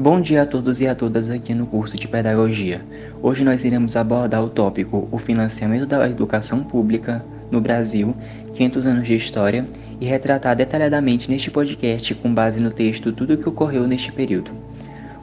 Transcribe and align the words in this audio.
Bom 0.00 0.20
dia 0.20 0.42
a 0.42 0.46
todos 0.46 0.80
e 0.80 0.86
a 0.86 0.94
todas 0.94 1.28
aqui 1.28 1.52
no 1.52 1.66
curso 1.66 1.98
de 1.98 2.06
Pedagogia. 2.06 2.80
Hoje 3.20 3.42
nós 3.42 3.64
iremos 3.64 3.96
abordar 3.96 4.44
o 4.44 4.48
tópico 4.48 5.08
O 5.10 5.18
financiamento 5.18 5.86
da 5.86 6.08
educação 6.08 6.62
pública 6.62 7.20
no 7.50 7.60
Brasil, 7.60 8.14
500 8.54 8.86
anos 8.86 9.08
de 9.08 9.16
história, 9.16 9.66
e 10.00 10.06
retratar 10.06 10.54
detalhadamente 10.54 11.28
neste 11.28 11.50
podcast 11.50 12.14
com 12.14 12.32
base 12.32 12.62
no 12.62 12.70
texto 12.70 13.10
tudo 13.10 13.34
o 13.34 13.38
que 13.38 13.48
ocorreu 13.48 13.88
neste 13.88 14.12
período. 14.12 14.52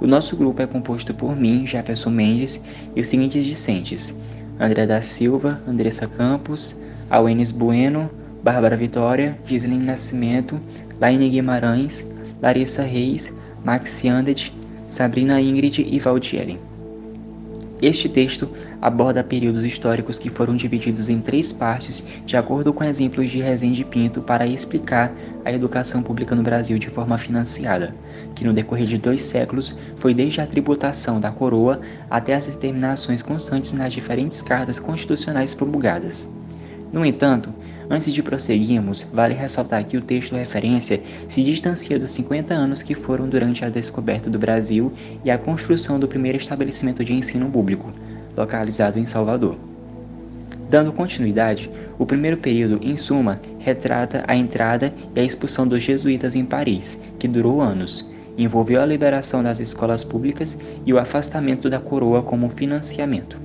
O 0.02 0.05
nosso 0.05 0.35
grupo 0.35 0.61
é 0.61 0.67
composto 0.67 1.13
por 1.13 1.38
mim, 1.38 1.66
Jefferson 1.66 2.09
Mendes, 2.09 2.62
e 2.94 2.99
os 2.99 3.07
seguintes 3.07 3.45
discentes: 3.45 4.13
André 4.59 4.85
da 4.85 5.02
Silva, 5.02 5.57
Andressa 5.66 6.05
Campos, 6.05 6.77
Awenes 7.09 7.49
Bueno, 7.49 8.12
Bárbara 8.44 8.76
Vitória, 8.76 9.39
Giseline 9.45 9.85
Nascimento, 9.85 10.59
Laine 10.99 11.30
Guimarães, 11.30 12.05
Larissa 12.41 12.84
Reis, 12.84 13.31
Max 13.63 14.03
Yandet, 14.03 14.53
Sabrina 14.95 15.41
Ingrid 15.41 15.85
e 15.91 15.99
Valdieri. 15.99 16.58
Este 17.81 18.08
texto 18.08 18.48
aborda 18.81 19.22
períodos 19.22 19.66
históricos 19.66 20.17
que 20.17 20.30
foram 20.30 20.55
divididos 20.55 21.09
em 21.09 21.20
três 21.20 21.52
partes, 21.52 22.08
de 22.26 22.38
acordo 22.38 22.72
com 22.72 22.81
exemplos 22.81 23.30
de 23.30 23.41
Rezende 23.41 23.84
Pinto, 23.84 24.22
para 24.22 24.48
explicar 24.48 25.13
a 25.44 25.52
educação 25.52 26.02
pública 26.02 26.34
no 26.34 26.44
Brasil 26.44 26.80
de 26.80 26.89
forma 26.89 27.17
financiada, 27.17 27.94
que 28.34 28.45
no 28.45 28.53
decorrer 28.53 28.88
de 28.88 28.98
dois 28.98 29.22
séculos 29.22 29.77
foi 29.98 30.13
desde 30.13 30.39
a 30.39 30.48
tributação 30.48 31.20
da 31.20 31.30
coroa 31.30 31.81
até 32.09 32.34
as 32.34 32.45
determinações 32.45 33.22
constantes 33.22 33.73
nas 33.73 33.91
diferentes 33.91 34.41
cartas 34.41 34.80
constitucionais 34.80 35.53
promulgadas. 35.53 36.31
No 36.94 37.05
entanto, 37.05 37.50
Antes 37.89 38.12
de 38.12 38.23
prosseguirmos, 38.23 39.05
vale 39.13 39.36
ressaltar 39.36 39.86
que 39.86 39.97
o 39.97 40.02
texto 40.02 40.36
referência 40.36 41.02
se 41.28 41.44
distancia 41.44 42.00
dos 42.00 42.11
50 42.11 42.53
anos 42.53 42.81
que 42.81 42.95
foram 42.95 43.30
durante 43.30 43.64
a 43.64 43.69
descoberta 43.69 44.30
do 44.30 44.39
Brasil 44.39 44.91
e 45.23 45.30
a 45.30 45.38
construção 45.38 46.00
do 46.00 46.08
primeiro 46.08 46.38
estabelecimento 46.38 47.03
de 47.06 47.13
ensino 47.13 47.50
público, 47.50 47.91
localizado 48.36 48.97
em 48.97 49.06
Salvador. 49.06 49.56
Dando 50.67 50.91
continuidade, 50.91 51.69
o 52.00 52.06
primeiro 52.08 52.38
período, 52.38 52.80
em 52.81 52.97
suma, 52.97 53.39
retrata 53.59 54.23
a 54.28 54.36
entrada 54.36 54.91
e 55.16 55.19
a 55.19 55.23
expulsão 55.23 55.67
dos 55.67 55.83
jesuítas 55.83 56.36
em 56.36 56.44
Paris, 56.44 57.00
que 57.19 57.28
durou 57.28 57.61
anos. 57.61 58.06
Envolveu 58.36 58.81
a 58.81 58.86
liberação 58.86 59.44
das 59.44 59.59
escolas 59.59 60.03
públicas 60.03 60.58
e 60.86 60.91
o 60.91 60.97
afastamento 60.97 61.69
da 61.69 61.80
coroa 61.80 62.23
como 62.23 62.50
financiamento. 62.50 63.38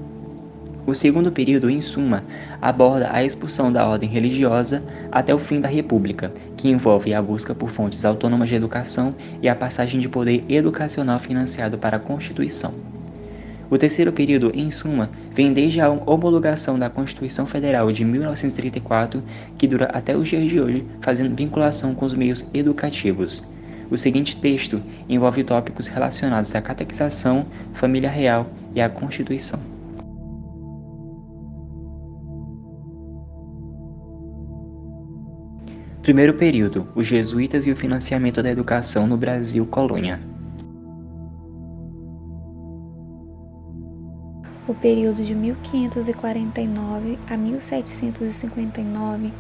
O 0.87 0.95
segundo 0.95 1.31
período, 1.31 1.69
em 1.69 1.81
suma, 1.81 2.25
aborda 2.61 3.11
a 3.13 3.23
expulsão 3.23 3.71
da 3.71 3.87
ordem 3.87 4.09
religiosa 4.09 4.83
até 5.13 5.35
o 5.35 5.39
fim 5.39 5.61
da 5.61 5.69
República, 5.69 6.33
que 6.57 6.69
envolve 6.69 7.13
a 7.13 7.21
busca 7.21 7.55
por 7.55 7.71
fontes 7.71 8.05
autônomas 8.05 8.49
de 8.49 8.55
educação 8.55 9.15
e 9.43 9.49
a 9.49 9.55
passagem 9.55 10.01
de 10.01 10.09
poder 10.09 10.45
educacional 10.49 11.19
financiado 11.19 11.77
para 11.77 11.99
a 11.99 12.01
Constituição. 12.01 12.73
O 13.71 13.79
terceiro 13.79 14.13
período, 14.13 14.51
em 14.53 14.69
suma, 14.71 15.09
vem 15.33 15.53
desde 15.53 15.81
a 15.81 15.89
homologação 15.89 16.77
da 16.77 16.91
Constituição 16.91 17.47
Federal 17.47 17.93
de 17.93 18.05
1934, 18.05 19.23
que 19.57 19.69
dura 19.69 19.85
até 19.93 20.17
os 20.17 20.29
dias 20.29 20.51
de 20.51 20.61
hoje, 20.61 20.85
fazendo 21.01 21.37
vinculação 21.37 21.95
com 21.95 22.05
os 22.05 22.15
meios 22.15 22.49
educativos. 22.53 23.45
O 23.89 23.97
seguinte 23.97 24.37
texto 24.37 24.83
envolve 25.09 25.45
tópicos 25.45 25.87
relacionados 25.87 26.53
à 26.55 26.61
catequização, 26.61 27.47
família 27.73 28.11
real 28.11 28.47
e 28.75 28.81
à 28.81 28.89
Constituição. 28.89 29.61
Primeiro 36.03 36.33
período: 36.33 36.89
os 36.95 37.07
jesuítas 37.07 37.67
e 37.67 37.71
o 37.71 37.77
financiamento 37.77 38.43
da 38.43 38.51
educação 38.51 39.07
no 39.07 39.19
Brasil 39.19 39.67
colônia. 39.67 40.19
O 44.67 44.75
período 44.81 45.23
de 45.23 45.35
1549 45.35 47.19
a 47.29 47.37
1759 47.37 49.31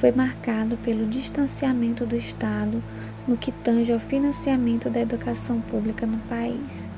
foi 0.00 0.10
marcado 0.10 0.76
pelo 0.78 1.06
distanciamento 1.06 2.04
do 2.04 2.16
Estado 2.16 2.82
no 3.28 3.36
que 3.36 3.52
tange 3.52 3.92
ao 3.92 4.00
financiamento 4.00 4.90
da 4.90 5.00
educação 5.00 5.60
pública 5.60 6.06
no 6.06 6.18
país. 6.22 6.88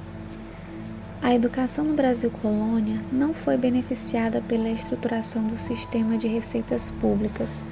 A 1.21 1.35
educação 1.35 1.85
no 1.85 1.95
Brasil 1.95 2.31
colônia 2.31 2.99
não 3.13 3.35
foi 3.35 3.59
beneficiada 3.59 4.41
pela 4.43 4.71
estruturação 4.71 5.47
do 5.47 5.59
sistema 5.59 6.17
de 6.17 6.29
receitas 6.29 6.91
públicas 6.93 7.63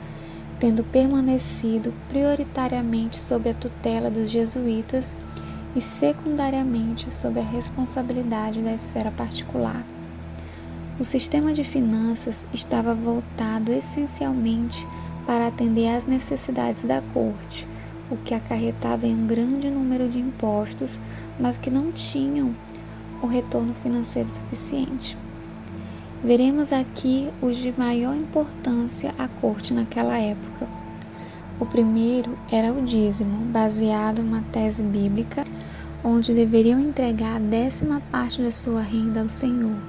tendo 0.61 0.85
permanecido 0.85 1.91
prioritariamente 2.09 3.19
sob 3.19 3.49
a 3.49 3.55
tutela 3.55 4.11
dos 4.11 4.31
jesuítas 4.31 5.17
e 5.75 5.81
secundariamente 5.81 7.13
sob 7.15 7.41
a 7.41 7.43
responsabilidade 7.43 8.61
da 8.61 8.73
esfera 8.73 9.11
particular. 9.11 9.83
O 11.01 11.05
sistema 11.05 11.55
de 11.55 11.65
finanças 11.65 12.47
estava 12.53 12.93
voltado 12.93 13.73
essencialmente 13.73 14.87
para 15.27 15.47
atender 15.47 15.89
às 15.89 16.05
necessidades 16.05 16.83
da 16.83 17.01
corte, 17.01 17.67
o 18.11 18.17
que 18.17 18.35
acarretava 18.35 19.07
em 19.07 19.15
um 19.15 19.27
grande 19.27 19.71
número 19.71 20.09
de 20.09 20.19
impostos, 20.19 20.99
mas 21.39 21.57
que 21.57 21.71
não 21.71 21.91
tinham 21.91 22.55
o 23.23 23.27
retorno 23.27 23.73
financeiro 23.75 24.31
suficiente. 24.31 25.17
Veremos 26.23 26.71
aqui 26.71 27.31
os 27.41 27.57
de 27.57 27.73
maior 27.79 28.15
importância 28.15 29.11
à 29.19 29.27
corte 29.27 29.73
naquela 29.73 30.19
época. 30.19 30.69
O 31.59 31.65
primeiro 31.65 32.39
era 32.53 32.75
o 32.75 32.83
dízimo, 32.83 33.47
baseado 33.47 34.21
em 34.21 34.25
uma 34.25 34.43
tese 34.43 34.83
bíblica, 34.83 35.45
onde 36.05 36.35
deveriam 36.35 36.79
entregar 36.79 37.37
a 37.37 37.39
décima 37.39 38.03
parte 38.11 38.43
da 38.43 38.53
sua 38.53 38.83
renda 38.83 39.23
ao 39.23 39.31
Senhor. 39.31 39.81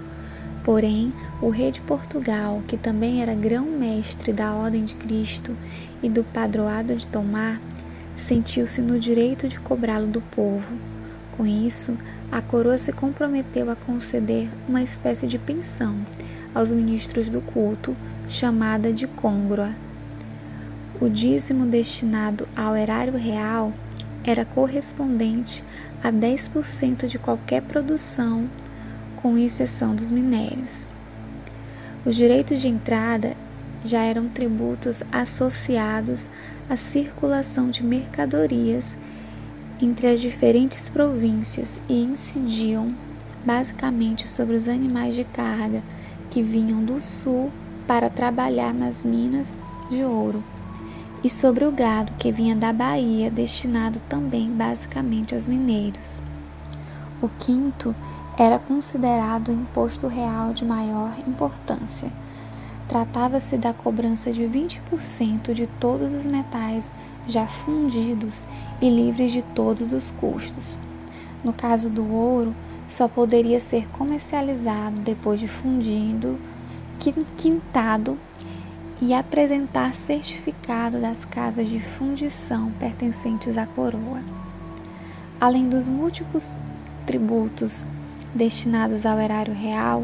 Porém, 0.64 1.12
o 1.42 1.50
rei 1.50 1.70
de 1.70 1.82
Portugal, 1.82 2.62
que 2.66 2.78
também 2.78 3.22
era 3.22 3.36
grão-mestre 3.36 4.32
da 4.32 4.54
Ordem 4.54 4.86
de 4.86 4.96
Cristo 4.96 5.54
e 6.02 6.08
do 6.08 6.24
padroado 6.24 6.96
de 6.96 7.08
Tomar, 7.08 7.60
sentiu-se 8.18 8.82
no 8.82 8.98
direito 8.98 9.50
de 9.50 9.60
cobrá-lo 9.60 10.08
do 10.08 10.22
povo. 10.22 10.80
Com 11.36 11.46
isso, 11.46 11.98
a 12.32 12.42
coroa 12.42 12.78
se 12.78 12.94
comprometeu 12.94 13.70
a 13.70 13.76
conceder 13.76 14.50
uma 14.68 14.82
espécie 14.82 15.28
de 15.28 15.38
pensão 15.38 15.96
aos 16.56 16.72
ministros 16.72 17.30
do 17.30 17.42
culto, 17.42 17.96
chamada 18.28 18.92
de 18.94 19.06
côngrua. 19.06 19.76
O 21.02 21.10
dízimo 21.10 21.66
destinado 21.66 22.48
ao 22.56 22.76
erário 22.76 23.18
real 23.18 23.74
era 24.24 24.46
correspondente 24.46 25.64
a 26.04 26.12
10% 26.12 27.08
de 27.08 27.20
qualquer 27.20 27.62
produção, 27.64 28.50
com 29.22 29.38
exceção 29.38 29.96
dos 29.96 30.10
minérios. 30.10 30.86
Os 32.06 32.16
direitos 32.16 32.60
de 32.62 32.68
entrada 32.68 33.36
já 33.84 34.04
eram 34.04 34.30
tributos 34.30 35.04
associados 35.12 36.30
à 36.70 36.78
circulação 36.78 37.70
de 37.70 37.84
mercadorias 37.84 38.96
entre 39.82 40.08
as 40.08 40.22
diferentes 40.22 40.88
províncias 40.88 41.80
e 41.90 42.04
incidiam 42.04 42.96
basicamente 43.46 44.30
sobre 44.30 44.56
os 44.56 44.68
animais 44.68 45.16
de 45.16 45.24
carga 45.24 45.82
que 46.30 46.44
vinham 46.44 46.86
do 46.86 47.02
sul 47.02 47.52
para 47.88 48.10
trabalhar 48.10 48.74
nas 48.74 49.04
minas 49.04 49.54
de 49.90 50.04
ouro, 50.04 50.44
e 51.24 51.30
sobre 51.30 51.66
o 51.66 51.72
gado 51.72 52.14
que 52.14 52.32
vinha 52.32 52.56
da 52.56 52.72
Bahia, 52.72 53.30
destinado 53.30 54.00
também 54.08 54.52
basicamente 54.52 55.36
aos 55.36 55.48
mineiros. 55.48 56.22
O 57.22 57.28
quinto 57.28 57.94
era 58.38 58.58
considerado 58.58 59.50
o 59.50 59.54
imposto 59.54 60.08
real 60.08 60.54
de 60.54 60.66
maior 60.66 61.14
importância. 61.28 62.12
Tratava-se 62.92 63.56
da 63.56 63.74
cobrança 63.74 64.34
de 64.34 64.42
20% 64.42 65.54
de 65.54 65.66
todos 65.66 66.14
os 66.14 66.26
metais 66.26 66.92
já 67.26 67.46
fundidos 67.46 68.44
e 68.82 68.90
livres 68.90 69.32
de 69.32 69.42
todos 69.42 69.94
os 69.94 70.12
custos. 70.12 70.78
No 71.42 71.54
caso 71.54 71.90
do 71.90 72.14
ouro, 72.14 72.54
só 72.90 73.08
poderia 73.08 73.62
ser 73.62 73.88
comercializado 73.92 75.00
depois 75.04 75.40
de 75.40 75.48
fundido, 75.48 76.38
quintado 77.38 78.18
e 79.02 79.14
apresentar 79.14 79.96
certificado 79.96 81.00
das 81.00 81.24
casas 81.24 81.70
de 81.70 81.80
fundição 81.80 82.72
pertencentes 82.74 83.58
à 83.58 83.66
coroa. 83.68 84.22
Além 85.40 85.70
dos 85.70 85.88
múltiplos 85.88 86.54
tributos 87.08 87.86
destinados 88.36 89.06
ao 89.06 89.18
erário 89.18 89.54
real, 89.54 90.04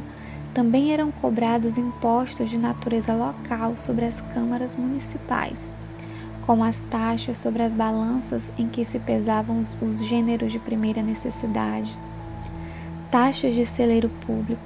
também 0.57 0.91
eram 0.91 1.11
cobrados 1.11 1.77
impostos 1.77 2.49
de 2.49 2.57
natureza 2.57 3.13
local 3.13 3.77
sobre 3.77 4.05
as 4.05 4.19
câmaras 4.19 4.75
municipais, 4.75 5.69
como 6.47 6.63
as 6.63 6.79
taxas 6.79 7.37
sobre 7.37 7.61
as 7.61 7.75
balanças 7.75 8.51
em 8.57 8.67
que 8.67 8.83
se 8.83 8.99
pesavam 9.01 9.63
os 9.83 10.03
gêneros 10.03 10.51
de 10.51 10.57
primeira 10.57 11.03
necessidade, 11.03 11.95
taxas 13.11 13.53
de 13.53 13.67
celeiro 13.67 14.09
público, 14.25 14.63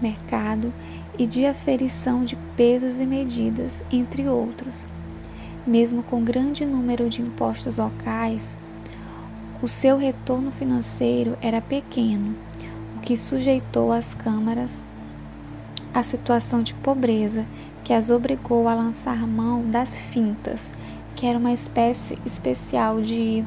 mercado 0.00 0.72
e 1.18 1.26
de 1.26 1.44
aferição 1.44 2.20
de 2.20 2.36
pesos 2.56 2.96
e 2.96 3.04
medidas, 3.04 3.82
entre 3.90 4.28
outros. 4.28 4.84
Mesmo 5.66 6.04
com 6.04 6.22
grande 6.22 6.64
número 6.64 7.08
de 7.08 7.20
impostos 7.20 7.78
locais, 7.78 8.56
o 9.60 9.66
seu 9.66 9.98
retorno 9.98 10.52
financeiro 10.52 11.36
era 11.42 11.60
pequeno, 11.60 12.32
que 13.04 13.16
sujeitou 13.16 13.92
as 13.92 14.14
câmaras 14.14 14.82
à 15.92 16.02
situação 16.02 16.62
de 16.62 16.72
pobreza 16.74 17.44
que 17.84 17.92
as 17.92 18.08
obrigou 18.08 18.66
a 18.66 18.74
lançar 18.74 19.26
mão 19.26 19.70
das 19.70 19.94
fintas, 19.94 20.72
que 21.14 21.26
era 21.26 21.38
uma 21.38 21.52
espécie 21.52 22.18
especial 22.24 23.02
de 23.02 23.44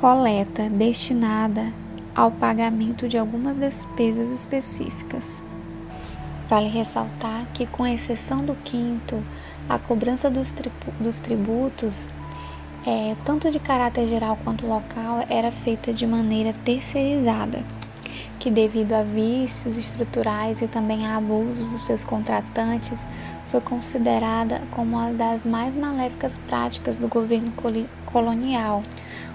coleta 0.00 0.68
destinada 0.68 1.72
ao 2.14 2.30
pagamento 2.30 3.08
de 3.08 3.16
algumas 3.16 3.56
despesas 3.56 4.30
específicas. 4.30 5.42
Vale 6.50 6.68
ressaltar 6.68 7.46
que, 7.54 7.66
com 7.66 7.86
exceção 7.86 8.44
do 8.44 8.54
quinto, 8.54 9.22
a 9.68 9.78
cobrança 9.78 10.30
dos, 10.30 10.52
dos 11.00 11.18
tributos 11.18 12.06
é, 12.86 13.16
tanto 13.24 13.50
de 13.50 13.58
caráter 13.58 14.08
geral 14.08 14.38
quanto 14.44 14.66
local, 14.66 15.24
era 15.28 15.50
feita 15.50 15.92
de 15.92 16.06
maneira 16.06 16.52
terceirizada, 16.52 17.62
que 18.48 18.50
devido 18.50 18.94
a 18.94 19.02
vícios 19.02 19.76
estruturais 19.76 20.62
e 20.62 20.68
também 20.68 21.06
a 21.06 21.18
abusos 21.18 21.68
dos 21.68 21.82
seus 21.82 22.02
contratantes, 22.02 23.06
foi 23.50 23.60
considerada 23.60 24.62
como 24.70 24.96
uma 24.96 25.12
das 25.12 25.44
mais 25.44 25.76
maléficas 25.76 26.38
práticas 26.48 26.96
do 26.96 27.08
governo 27.08 27.52
colonial, 28.06 28.82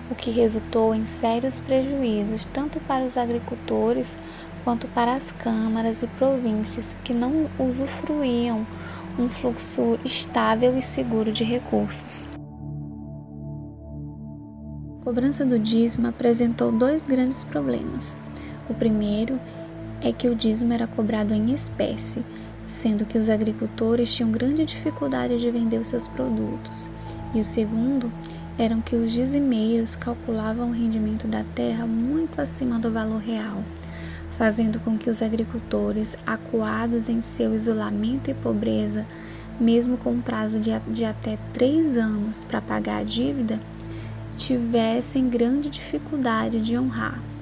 o 0.09 0.15
que 0.15 0.31
resultou 0.31 0.95
em 0.95 1.05
sérios 1.05 1.59
prejuízos 1.59 2.45
tanto 2.45 2.79
para 2.81 3.05
os 3.05 3.15
agricultores 3.15 4.17
quanto 4.63 4.87
para 4.87 5.13
as 5.13 5.29
câmaras 5.31 6.01
e 6.01 6.07
províncias 6.07 6.95
que 7.03 7.13
não 7.13 7.45
usufruíam 7.59 8.65
um 9.19 9.29
fluxo 9.29 9.99
estável 10.03 10.75
e 10.75 10.81
seguro 10.81 11.31
de 11.31 11.43
recursos. 11.43 12.29
A 14.99 15.03
cobrança 15.03 15.45
do 15.45 15.59
dízimo 15.59 16.07
apresentou 16.07 16.71
dois 16.71 17.03
grandes 17.03 17.43
problemas. 17.43 18.32
O 18.69 18.73
primeiro 18.73 19.39
é 20.01 20.11
que 20.11 20.29
o 20.29 20.35
dízimo 20.35 20.73
era 20.73 20.87
cobrado 20.87 21.33
em 21.33 21.53
espécie, 21.53 22.23
sendo 22.67 23.05
que 23.05 23.17
os 23.17 23.29
agricultores 23.29 24.13
tinham 24.13 24.31
grande 24.31 24.65
dificuldade 24.65 25.37
de 25.37 25.51
vender 25.51 25.79
os 25.79 25.87
seus 25.87 26.07
produtos. 26.07 26.87
E 27.33 27.41
o 27.41 27.45
segundo 27.45 28.11
era 28.57 28.75
que 28.81 28.95
os 28.95 29.11
dizimeiros 29.11 29.95
calculavam 29.95 30.69
o 30.69 30.73
rendimento 30.73 31.27
da 31.27 31.43
terra 31.43 31.85
muito 31.85 32.39
acima 32.39 32.79
do 32.79 32.91
valor 32.91 33.19
real, 33.19 33.63
fazendo 34.37 34.79
com 34.79 34.97
que 34.97 35.09
os 35.09 35.21
agricultores, 35.21 36.15
acuados 36.25 37.09
em 37.09 37.21
seu 37.21 37.53
isolamento 37.53 38.29
e 38.29 38.33
pobreza, 38.33 39.05
mesmo 39.59 39.97
com 39.97 40.11
um 40.11 40.21
prazo 40.21 40.59
de, 40.59 40.71
de 40.91 41.03
até 41.03 41.37
três 41.53 41.97
anos 41.97 42.43
para 42.43 42.61
pagar 42.61 43.01
a 43.01 43.03
dívida, 43.03 43.59
tivessem 44.35 45.29
grande 45.29 45.69
dificuldade 45.69 46.59
de 46.61 46.77
honrar. 46.77 47.32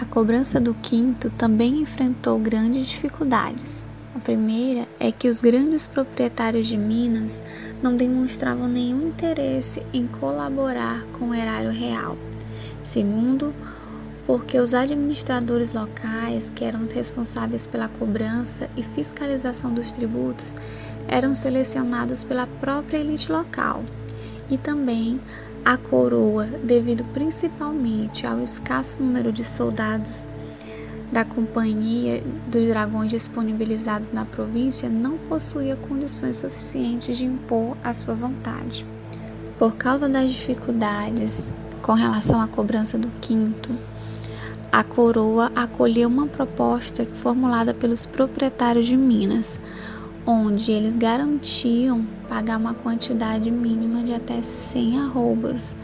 A 0.00 0.04
cobrança 0.04 0.60
do 0.60 0.74
quinto 0.74 1.28
também 1.28 1.80
enfrentou 1.80 2.38
grandes 2.38 2.86
dificuldades. 2.86 3.84
A 4.14 4.20
primeira 4.20 4.86
é 5.00 5.10
que 5.10 5.28
os 5.28 5.40
grandes 5.40 5.88
proprietários 5.88 6.68
de 6.68 6.76
minas 6.76 7.42
não 7.82 7.96
demonstravam 7.96 8.68
nenhum 8.68 9.08
interesse 9.08 9.82
em 9.92 10.06
colaborar 10.06 11.02
com 11.18 11.30
o 11.30 11.34
erário 11.34 11.70
real. 11.70 12.16
Segundo, 12.84 13.52
porque 14.24 14.60
os 14.60 14.72
administradores 14.72 15.74
locais, 15.74 16.48
que 16.50 16.64
eram 16.64 16.80
os 16.80 16.90
responsáveis 16.90 17.66
pela 17.66 17.88
cobrança 17.88 18.70
e 18.76 18.84
fiscalização 18.84 19.74
dos 19.74 19.90
tributos, 19.90 20.56
eram 21.08 21.34
selecionados 21.34 22.22
pela 22.22 22.46
própria 22.46 22.98
elite 22.98 23.32
local. 23.32 23.82
E 24.48 24.56
também 24.56 25.20
a 25.68 25.76
coroa, 25.76 26.46
devido 26.64 27.04
principalmente 27.12 28.26
ao 28.26 28.42
escasso 28.42 29.02
número 29.02 29.30
de 29.30 29.44
soldados 29.44 30.26
da 31.12 31.26
Companhia 31.26 32.22
dos 32.46 32.66
Dragões 32.68 33.10
disponibilizados 33.10 34.10
na 34.10 34.24
província, 34.24 34.88
não 34.88 35.18
possuía 35.18 35.76
condições 35.76 36.38
suficientes 36.38 37.18
de 37.18 37.26
impor 37.26 37.76
a 37.84 37.92
sua 37.92 38.14
vontade. 38.14 38.86
Por 39.58 39.74
causa 39.74 40.08
das 40.08 40.30
dificuldades 40.30 41.52
com 41.82 41.92
relação 41.92 42.40
à 42.40 42.48
cobrança 42.48 42.96
do 42.96 43.10
quinto, 43.20 43.68
a 44.72 44.82
coroa 44.82 45.52
acolheu 45.54 46.08
uma 46.08 46.28
proposta 46.28 47.04
formulada 47.04 47.74
pelos 47.74 48.06
proprietários 48.06 48.86
de 48.86 48.96
Minas, 48.96 49.60
onde 50.30 50.70
eles 50.70 50.94
garantiam 50.94 52.04
pagar 52.28 52.58
uma 52.58 52.74
quantidade 52.74 53.50
mínima 53.50 54.02
de 54.04 54.12
até 54.12 54.42
100 54.42 54.98
arrobas 54.98 55.74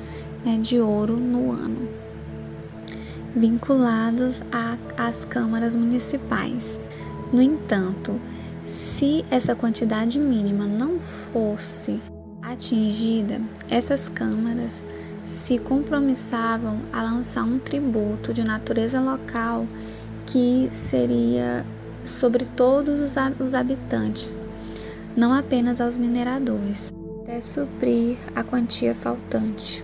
né, 0.44 0.58
de 0.58 0.78
ouro 0.78 1.16
no 1.16 1.50
ano, 1.50 1.88
vinculados 3.34 4.42
às 4.98 5.24
câmaras 5.24 5.74
municipais. 5.74 6.78
No 7.32 7.40
entanto, 7.40 8.20
se 8.66 9.24
essa 9.30 9.56
quantidade 9.56 10.18
mínima 10.18 10.66
não 10.66 11.00
fosse 11.00 11.98
atingida, 12.42 13.40
essas 13.70 14.10
câmaras 14.10 14.84
se 15.26 15.58
compromissavam 15.58 16.82
a 16.92 17.02
lançar 17.02 17.44
um 17.44 17.58
tributo 17.58 18.34
de 18.34 18.44
natureza 18.44 19.00
local 19.00 19.66
que 20.26 20.68
seria 20.70 21.64
sobre 22.04 22.44
todos 22.44 23.00
os 23.00 23.54
habitantes, 23.54 24.36
não 25.16 25.32
apenas 25.32 25.80
aos 25.80 25.96
mineradores, 25.96 26.92
até 27.22 27.40
suprir 27.40 28.18
a 28.34 28.42
quantia 28.42 28.94
faltante. 28.94 29.82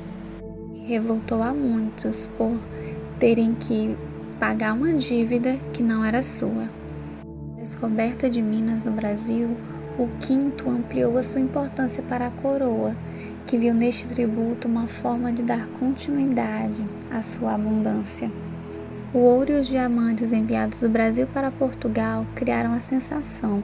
Revoltou 0.87 1.43
a 1.43 1.55
muitos 1.55 2.27
por 2.27 2.53
terem 3.19 3.55
que 3.55 3.97
pagar 4.39 4.75
uma 4.75 4.93
dívida 4.95 5.57
que 5.73 5.83
não 5.83 6.05
era 6.05 6.23
sua. 6.23 6.69
Descoberta 7.57 8.29
de 8.29 8.43
minas 8.43 8.83
no 8.83 8.93
Brasil, 8.93 9.49
o 9.99 10.09
quinto 10.19 10.69
ampliou 10.69 11.17
a 11.19 11.23
sua 11.23 11.41
importância 11.41 12.03
para 12.05 12.27
a 12.27 12.31
coroa, 12.31 12.95
que 13.47 13.59
viu 13.59 13.75
neste 13.75 14.07
tributo 14.07 14.67
uma 14.67 14.87
forma 14.87 15.33
de 15.33 15.43
dar 15.43 15.67
continuidade 15.79 16.83
à 17.11 17.23
sua 17.23 17.55
abundância. 17.55 18.31
O 19.13 19.19
ouro 19.19 19.51
e 19.51 19.61
os 19.61 19.67
diamantes 19.67 20.33
enviados 20.33 20.83
do 20.83 20.89
Brasil 20.89 21.27
para 21.27 21.51
Portugal 21.51 22.25
criaram 22.37 22.73
a 22.73 22.81
sensação 22.81 23.61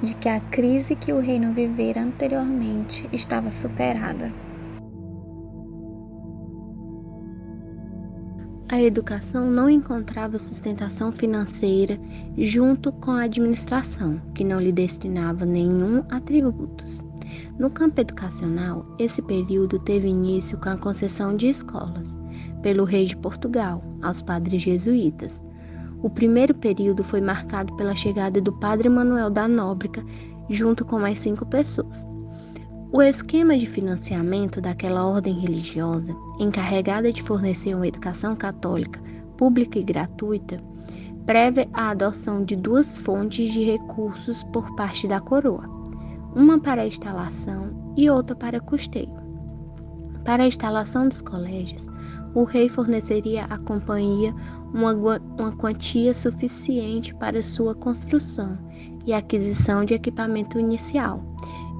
de 0.00 0.14
que 0.14 0.28
a 0.28 0.38
crise 0.38 0.94
que 0.94 1.12
o 1.12 1.18
reino 1.18 1.52
vivera 1.52 2.00
anteriormente 2.00 3.08
estava 3.12 3.50
superada. 3.50 4.30
A 8.68 8.80
educação 8.80 9.50
não 9.50 9.68
encontrava 9.68 10.38
sustentação 10.38 11.10
financeira 11.10 11.98
junto 12.38 12.92
com 12.92 13.10
a 13.10 13.24
administração, 13.24 14.22
que 14.32 14.44
não 14.44 14.60
lhe 14.60 14.70
destinava 14.70 15.44
nenhum 15.44 16.04
atributos. 16.08 17.02
No 17.58 17.68
campo 17.68 18.00
educacional, 18.00 18.86
esse 19.00 19.20
período 19.20 19.80
teve 19.80 20.06
início 20.06 20.56
com 20.56 20.68
a 20.68 20.76
concessão 20.76 21.36
de 21.36 21.48
escolas 21.48 22.23
pelo 22.64 22.84
rei 22.84 23.04
de 23.04 23.14
Portugal 23.18 23.84
aos 24.02 24.22
padres 24.22 24.62
jesuítas. 24.62 25.42
O 26.02 26.08
primeiro 26.08 26.54
período 26.54 27.04
foi 27.04 27.20
marcado 27.20 27.76
pela 27.76 27.94
chegada 27.94 28.40
do 28.40 28.54
padre 28.54 28.88
Manuel 28.88 29.28
da 29.28 29.46
Nóbrega 29.46 30.02
junto 30.48 30.82
com 30.82 30.98
mais 30.98 31.18
cinco 31.18 31.44
pessoas. 31.44 32.06
O 32.90 33.02
esquema 33.02 33.58
de 33.58 33.66
financiamento 33.66 34.62
daquela 34.62 35.06
ordem 35.06 35.38
religiosa, 35.40 36.16
encarregada 36.40 37.12
de 37.12 37.22
fornecer 37.22 37.74
uma 37.74 37.86
educação 37.86 38.34
católica 38.34 38.98
pública 39.36 39.78
e 39.78 39.82
gratuita, 39.82 40.58
preve 41.26 41.68
a 41.74 41.90
adoção 41.90 42.44
de 42.44 42.56
duas 42.56 42.96
fontes 42.96 43.52
de 43.52 43.62
recursos 43.62 44.42
por 44.44 44.74
parte 44.74 45.06
da 45.06 45.20
coroa, 45.20 45.68
uma 46.34 46.58
para 46.58 46.80
a 46.80 46.86
instalação 46.86 47.92
e 47.94 48.08
outra 48.08 48.34
para 48.34 48.60
custeio. 48.60 49.22
Para 50.24 50.44
a 50.44 50.46
instalação 50.46 51.08
dos 51.08 51.20
colégios, 51.20 51.86
o 52.34 52.44
rei 52.44 52.68
forneceria 52.68 53.44
à 53.44 53.58
companhia 53.58 54.34
uma, 54.72 54.92
uma 54.92 55.52
quantia 55.52 56.12
suficiente 56.12 57.14
para 57.14 57.42
sua 57.42 57.74
construção 57.74 58.58
e 59.06 59.12
aquisição 59.12 59.84
de 59.84 59.94
equipamento 59.94 60.58
inicial. 60.58 61.22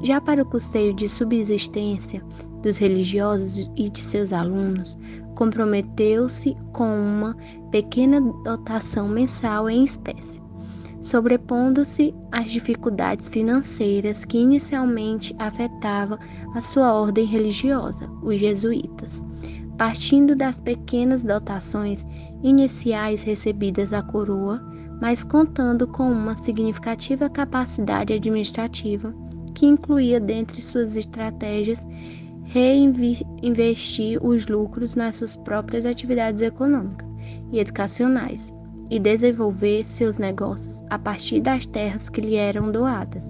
Já 0.02 0.20
para 0.20 0.42
o 0.42 0.46
custeio 0.46 0.94
de 0.94 1.08
subsistência 1.08 2.22
dos 2.62 2.76
religiosos 2.76 3.70
e 3.76 3.88
de 3.90 4.00
seus 4.00 4.32
alunos, 4.32 4.96
comprometeu-se 5.34 6.56
com 6.72 6.84
uma 6.84 7.36
pequena 7.70 8.20
dotação 8.20 9.08
mensal 9.08 9.68
em 9.68 9.82
espécie, 9.84 10.40
sobrepondo-se 11.02 12.14
às 12.30 12.50
dificuldades 12.50 13.28
financeiras 13.28 14.24
que 14.24 14.38
inicialmente 14.38 15.34
afetavam 15.38 16.18
a 16.54 16.60
sua 16.60 16.92
ordem 16.92 17.26
religiosa, 17.26 18.08
os 18.22 18.38
jesuítas 18.38 19.24
partindo 19.76 20.36
das 20.36 20.60
pequenas 20.60 21.22
dotações 21.22 22.06
iniciais 22.42 23.22
recebidas 23.22 23.90
da 23.90 24.02
coroa, 24.02 24.60
mas 25.00 25.24
contando 25.24 25.86
com 25.86 26.10
uma 26.10 26.36
significativa 26.36 27.28
capacidade 27.28 28.12
administrativa 28.12 29.14
que 29.54 29.66
incluía 29.66 30.20
dentre 30.20 30.62
suas 30.62 30.96
estratégias 30.96 31.86
reinvestir 32.44 34.24
os 34.24 34.46
lucros 34.46 34.94
nas 34.94 35.16
suas 35.16 35.36
próprias 35.36 35.86
atividades 35.86 36.42
econômicas 36.42 37.08
e 37.50 37.58
educacionais 37.58 38.52
e 38.90 38.98
desenvolver 38.98 39.84
seus 39.84 40.18
negócios 40.18 40.84
a 40.90 40.98
partir 40.98 41.40
das 41.40 41.66
terras 41.66 42.08
que 42.08 42.20
lhe 42.20 42.36
eram 42.36 42.70
doadas. 42.70 43.24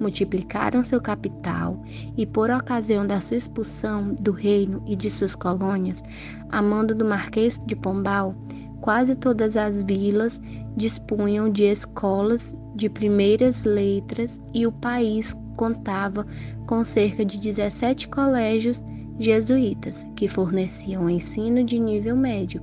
Multiplicaram 0.00 0.82
seu 0.82 1.00
capital 1.00 1.82
e, 2.16 2.26
por 2.26 2.50
ocasião 2.50 3.06
da 3.06 3.20
sua 3.20 3.36
expulsão 3.36 4.14
do 4.14 4.32
reino 4.32 4.82
e 4.86 4.96
de 4.96 5.08
suas 5.08 5.34
colônias, 5.34 6.02
a 6.50 6.60
mando 6.60 6.94
do 6.94 7.04
Marquês 7.04 7.60
de 7.66 7.76
Pombal, 7.76 8.34
quase 8.80 9.14
todas 9.14 9.56
as 9.56 9.82
vilas 9.82 10.40
dispunham 10.76 11.48
de 11.48 11.64
escolas 11.64 12.54
de 12.74 12.88
primeiras 12.88 13.64
letras 13.64 14.40
e 14.52 14.66
o 14.66 14.72
país 14.72 15.34
contava 15.56 16.26
com 16.66 16.82
cerca 16.82 17.24
de 17.24 17.38
17 17.38 18.08
colégios 18.08 18.84
jesuítas 19.18 20.08
que 20.16 20.26
forneciam 20.26 21.08
ensino 21.08 21.62
de 21.62 21.78
nível 21.78 22.16
médio, 22.16 22.60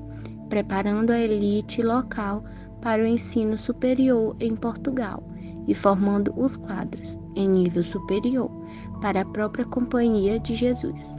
preparando 0.50 1.12
a 1.12 1.20
elite 1.20 1.82
local 1.82 2.44
para 2.82 3.02
o 3.02 3.08
ensino 3.08 3.58
superior 3.58 4.36
em 4.40 4.56
Portugal 4.56 5.24
e 5.68 5.74
formando 5.74 6.34
os 6.36 6.58
quadros 6.58 7.18
em 7.36 7.48
nível 7.48 7.84
superior 7.84 8.50
para 9.02 9.22
a 9.22 9.26
própria 9.26 9.66
Companhia 9.66 10.40
de 10.40 10.56
Jesus. 10.56 11.14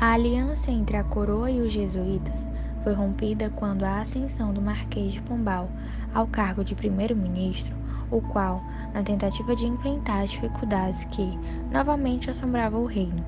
A 0.00 0.12
aliança 0.12 0.70
entre 0.70 0.96
a 0.96 1.04
coroa 1.04 1.50
e 1.50 1.60
os 1.60 1.72
jesuítas 1.72 2.34
foi 2.84 2.92
rompida 2.92 3.50
quando 3.56 3.82
a 3.82 4.02
ascensão 4.02 4.52
do 4.52 4.60
Marquês 4.60 5.14
de 5.14 5.22
Pombal 5.22 5.70
ao 6.14 6.26
cargo 6.26 6.62
de 6.62 6.74
primeiro-ministro, 6.74 7.74
o 8.10 8.20
qual, 8.20 8.62
na 8.94 9.02
tentativa 9.02 9.56
de 9.56 9.66
enfrentar 9.66 10.22
as 10.22 10.30
dificuldades 10.30 11.02
que 11.06 11.38
novamente 11.72 12.30
assombravam 12.30 12.82
o 12.82 12.86
reino, 12.86 13.24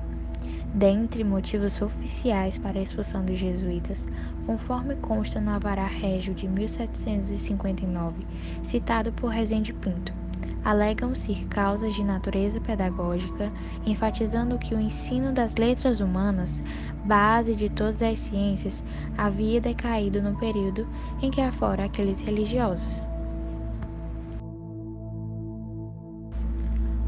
dentre 0.73 1.23
motivos 1.23 1.81
oficiais 1.81 2.57
para 2.57 2.79
a 2.79 2.83
expulsão 2.83 3.25
dos 3.25 3.37
jesuítas, 3.37 4.07
conforme 4.49 4.95
consta 4.95 5.39
no 5.39 5.51
Avará 5.51 5.85
Régio 5.85 6.33
de 6.33 6.47
1759, 6.47 8.25
citado 8.63 9.11
por 9.11 9.27
Rezende 9.27 9.71
Pinto, 9.71 10.11
alegam-se 10.65 11.35
causas 11.51 11.93
de 11.93 12.03
natureza 12.03 12.59
pedagógica, 12.59 13.51
enfatizando 13.85 14.57
que 14.57 14.73
o 14.73 14.79
ensino 14.79 15.31
das 15.31 15.53
letras 15.53 15.99
humanas, 15.99 16.63
base 17.05 17.53
de 17.53 17.69
todas 17.69 18.01
as 18.01 18.17
ciências, 18.17 18.83
havia 19.15 19.61
decaído 19.61 20.19
no 20.19 20.35
período 20.39 20.87
em 21.21 21.29
que 21.29 21.41
afora 21.41 21.85
aqueles 21.85 22.19
religiosos. 22.19 23.03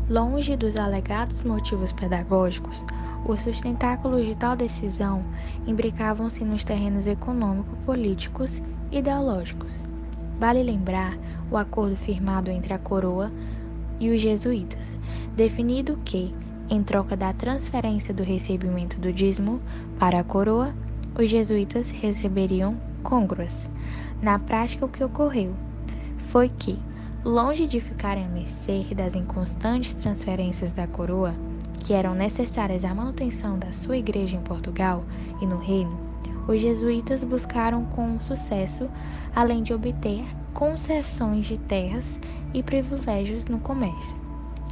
Longe 0.08 0.56
dos 0.56 0.76
alegados 0.76 1.42
motivos 1.42 1.92
pedagógicos, 1.92 2.86
os 3.26 3.42
sustentáculos 3.42 4.26
de 4.26 4.36
tal 4.36 4.56
decisão 4.56 5.24
imbricavam-se 5.68 6.44
nos 6.44 6.64
terrenos 6.64 7.08
econômico-políticos 7.08 8.62
e 8.92 8.98
ideológicos. 8.98 9.84
Vale 10.40 10.64
lembrar 10.64 11.18
o 11.52 11.58
acordo 11.58 11.96
firmado 11.96 12.50
entre 12.50 12.74
a 12.74 12.80
coroa 12.80 13.32
e 14.00 14.10
os 14.10 14.20
jesuítas, 14.20 14.98
definido 15.36 15.98
que, 16.04 16.34
em 16.70 16.84
troca 16.84 17.16
da 17.16 17.32
transferência 17.34 18.14
do 18.14 18.24
recebimento 18.24 19.00
do 19.00 19.14
dízimo 19.14 19.62
para 20.00 20.20
a 20.20 20.24
coroa, 20.24 20.74
os 21.18 21.30
jesuítas 21.30 21.92
receberiam 21.92 22.76
congruas. 23.04 23.70
Na 24.22 24.40
prática, 24.40 24.86
o 24.86 24.90
que 24.90 25.04
ocorreu 25.04 25.54
foi 26.30 26.50
que, 26.50 26.80
longe 27.24 27.68
de 27.68 27.80
ficarem 27.82 28.26
a 28.26 28.30
mercê 28.30 28.84
das 28.96 29.16
inconstantes 29.16 29.94
transferências 29.94 30.74
da 30.74 30.88
coroa, 30.88 31.36
que 31.84 31.94
eram 31.94 32.14
necessárias 32.14 32.86
à 32.86 32.94
manutenção 32.94 33.58
da 33.58 33.74
sua 33.74 33.98
igreja 33.98 34.38
em 34.38 34.42
Portugal 34.42 35.04
e 35.42 35.46
no 35.46 35.58
Reino, 35.58 36.00
os 36.48 36.62
jesuítas 36.62 37.24
buscaram 37.24 37.86
com 37.86 38.20
sucesso, 38.20 38.90
além 39.36 39.64
de 39.64 39.74
obter 39.74 40.24
concessões 40.54 41.46
de 41.46 41.58
terras 41.58 42.20
e 42.54 42.62
privilégios 42.62 43.46
no 43.46 43.60
comércio. 43.60 44.16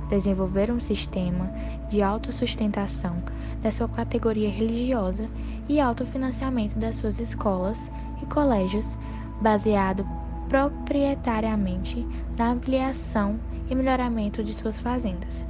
Desenvolveram 0.09 0.75
um 0.75 0.79
sistema 0.79 1.51
de 1.89 2.01
autossustentação 2.01 3.21
da 3.61 3.71
sua 3.71 3.87
categoria 3.87 4.49
religiosa 4.49 5.29
e 5.67 5.79
autofinanciamento 5.79 6.77
das 6.77 6.97
suas 6.97 7.19
escolas 7.19 7.89
e 8.21 8.25
colégios, 8.25 8.97
baseado 9.41 10.05
proprietariamente 10.47 12.05
na 12.37 12.51
ampliação 12.51 13.39
e 13.69 13.75
melhoramento 13.75 14.43
de 14.43 14.53
suas 14.53 14.79
fazendas. 14.79 15.48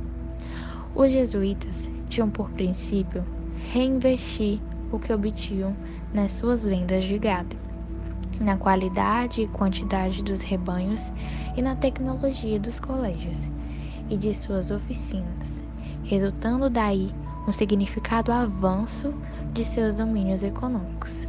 Os 0.99 1.09
jesuítas 1.13 1.89
tinham 2.09 2.29
por 2.29 2.49
princípio 2.51 3.25
reinvestir 3.71 4.59
o 4.91 4.99
que 4.99 5.13
obtinham 5.13 5.73
nas 6.13 6.33
suas 6.33 6.65
vendas 6.65 7.05
de 7.05 7.17
gado 7.17 7.55
na 8.37 8.57
qualidade 8.57 9.43
e 9.43 9.47
quantidade 9.47 10.21
dos 10.21 10.41
rebanhos 10.41 11.09
e 11.55 11.61
na 11.61 11.73
tecnologia 11.77 12.59
dos 12.59 12.81
colégios 12.81 13.39
e 14.09 14.17
de 14.17 14.33
suas 14.33 14.71
oficinas, 14.71 15.63
resultando 16.03 16.69
daí 16.69 17.09
um 17.47 17.53
significado 17.53 18.33
avanço 18.33 19.13
de 19.53 19.63
seus 19.63 19.95
domínios 19.95 20.43
econômicos. 20.43 21.25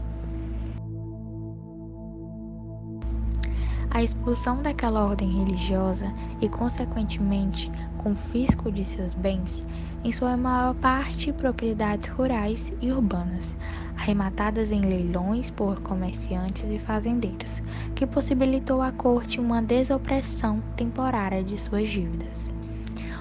A 4.00 4.02
expulsão 4.02 4.62
daquela 4.62 5.04
ordem 5.04 5.28
religiosa 5.28 6.10
e, 6.40 6.48
consequentemente, 6.48 7.70
confisco 7.98 8.72
de 8.72 8.82
seus 8.82 9.12
bens, 9.12 9.62
em 10.02 10.10
sua 10.10 10.38
maior 10.38 10.74
parte 10.76 11.30
propriedades 11.34 12.08
rurais 12.08 12.72
e 12.80 12.90
urbanas, 12.90 13.54
arrematadas 13.98 14.72
em 14.72 14.80
leilões 14.80 15.50
por 15.50 15.82
comerciantes 15.82 16.64
e 16.64 16.78
fazendeiros, 16.78 17.60
que 17.94 18.06
possibilitou 18.06 18.80
à 18.80 18.90
corte 18.90 19.38
uma 19.38 19.60
desopressão 19.60 20.62
temporária 20.76 21.44
de 21.44 21.58
suas 21.58 21.86
dívidas. 21.86 22.48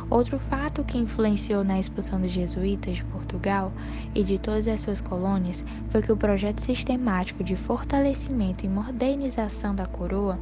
Outro 0.10 0.40
fato 0.40 0.86
que 0.86 0.98
influenciou 0.98 1.62
na 1.62 1.78
expulsão 1.78 2.22
dos 2.22 2.32
jesuítas 2.32 2.96
de 2.96 3.04
Portugal 3.04 3.19
e 4.16 4.24
de 4.24 4.40
todas 4.40 4.68
as 4.68 4.82
suas 4.82 5.02
colônias 5.02 5.64
foi 5.90 6.02
que 6.02 6.12
o 6.12 6.18
projeto 6.18 6.62
sistemático 6.62 7.44
de 7.44 7.56
fortalecimento 7.56 8.66
e 8.66 8.70
modernização 8.70 9.76
da 9.76 9.86
coroa, 9.86 10.40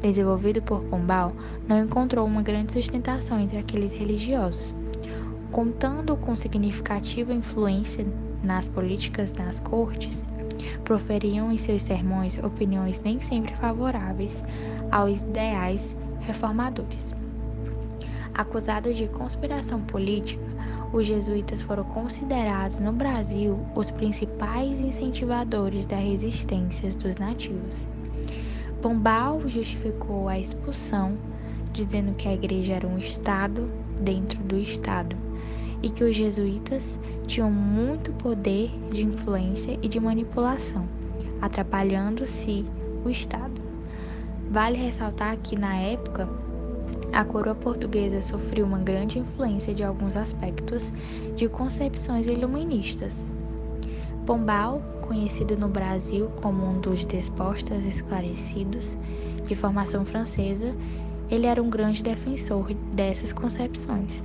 desenvolvido 0.00 0.60
por 0.62 0.80
Pombal, 0.84 1.32
não 1.68 1.84
encontrou 1.84 2.26
uma 2.26 2.42
grande 2.42 2.72
sustentação 2.72 3.38
entre 3.38 3.58
aqueles 3.58 3.94
religiosos. 3.94 4.74
Contando 5.52 6.16
com 6.16 6.36
significativa 6.36 7.32
influência 7.32 8.06
nas 8.42 8.68
políticas 8.68 9.32
nas 9.32 9.60
cortes, 9.60 10.24
proferiam 10.84 11.52
em 11.52 11.58
seus 11.58 11.82
sermões 11.82 12.38
opiniões 12.38 13.00
nem 13.00 13.20
sempre 13.20 13.54
favoráveis 13.56 14.42
aos 14.90 15.20
ideais 15.20 15.94
reformadores. 16.20 17.14
Acusados 18.34 18.96
de 18.96 19.08
conspiração 19.08 19.80
política, 19.80 20.44
os 20.92 21.06
jesuítas 21.06 21.62
foram 21.62 21.84
considerados 21.84 22.80
no 22.80 22.92
Brasil 22.92 23.58
os 23.74 23.90
principais 23.90 24.80
incentivadores 24.80 25.84
da 25.84 25.96
resistência 25.96 26.90
dos 26.90 27.16
nativos. 27.16 27.86
Pombal 28.80 29.40
justificou 29.48 30.28
a 30.28 30.38
expulsão, 30.38 31.16
dizendo 31.72 32.14
que 32.14 32.28
a 32.28 32.34
igreja 32.34 32.74
era 32.74 32.86
um 32.86 32.98
Estado 32.98 33.68
dentro 34.00 34.38
do 34.44 34.56
Estado 34.58 35.16
e 35.82 35.90
que 35.90 36.04
os 36.04 36.14
jesuítas 36.14 36.98
tinham 37.26 37.50
muito 37.50 38.12
poder 38.12 38.70
de 38.90 39.02
influência 39.02 39.78
e 39.82 39.88
de 39.88 39.98
manipulação, 39.98 40.88
atrapalhando-se 41.40 42.64
o 43.04 43.10
Estado. 43.10 43.60
Vale 44.50 44.78
ressaltar 44.78 45.36
que, 45.38 45.56
na 45.56 45.74
época, 45.76 46.28
a 47.12 47.24
coroa 47.24 47.54
portuguesa 47.54 48.20
sofreu 48.20 48.66
uma 48.66 48.78
grande 48.78 49.18
influência 49.18 49.74
de 49.74 49.82
alguns 49.82 50.16
aspectos 50.16 50.92
de 51.34 51.48
concepções 51.48 52.26
iluministas. 52.26 53.22
Pombal, 54.26 54.82
conhecido 55.02 55.56
no 55.56 55.68
Brasil 55.68 56.28
como 56.42 56.66
um 56.66 56.80
dos 56.80 57.04
despostas 57.06 57.84
esclarecidos 57.84 58.98
de 59.46 59.54
formação 59.54 60.04
francesa, 60.04 60.74
ele 61.30 61.46
era 61.46 61.62
um 61.62 61.70
grande 61.70 62.02
defensor 62.02 62.72
dessas 62.92 63.32
concepções. 63.32 64.22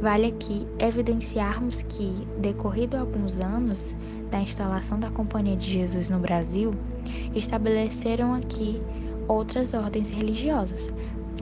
Vale 0.00 0.26
aqui 0.26 0.66
evidenciarmos 0.78 1.82
que, 1.82 2.26
decorrido 2.38 2.96
alguns 2.96 3.40
anos 3.40 3.96
da 4.30 4.40
instalação 4.40 5.00
da 5.00 5.10
Companhia 5.10 5.56
de 5.56 5.68
Jesus 5.68 6.08
no 6.08 6.18
Brasil, 6.18 6.70
estabeleceram 7.34 8.34
aqui 8.34 8.80
outras 9.26 9.74
ordens 9.74 10.08
religiosas, 10.08 10.88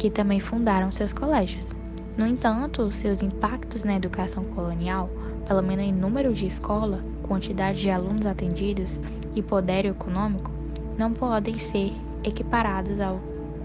que 0.06 0.10
também 0.10 0.38
fundaram 0.38 0.92
seus 0.92 1.12
colégios. 1.12 1.74
No 2.16 2.24
entanto, 2.24 2.92
seus 2.92 3.22
impactos 3.22 3.82
na 3.82 3.96
educação 3.96 4.44
colonial, 4.44 5.10
pelo 5.48 5.60
menos 5.60 5.84
em 5.84 5.92
número 5.92 6.32
de 6.32 6.46
escola, 6.46 7.04
quantidade 7.24 7.80
de 7.80 7.90
alunos 7.90 8.24
atendidos 8.24 9.00
e 9.34 9.42
poder 9.42 9.84
econômico, 9.84 10.48
não 10.96 11.12
podem 11.12 11.58
ser 11.58 11.92
equiparados 12.22 13.00
ao, 13.00 13.20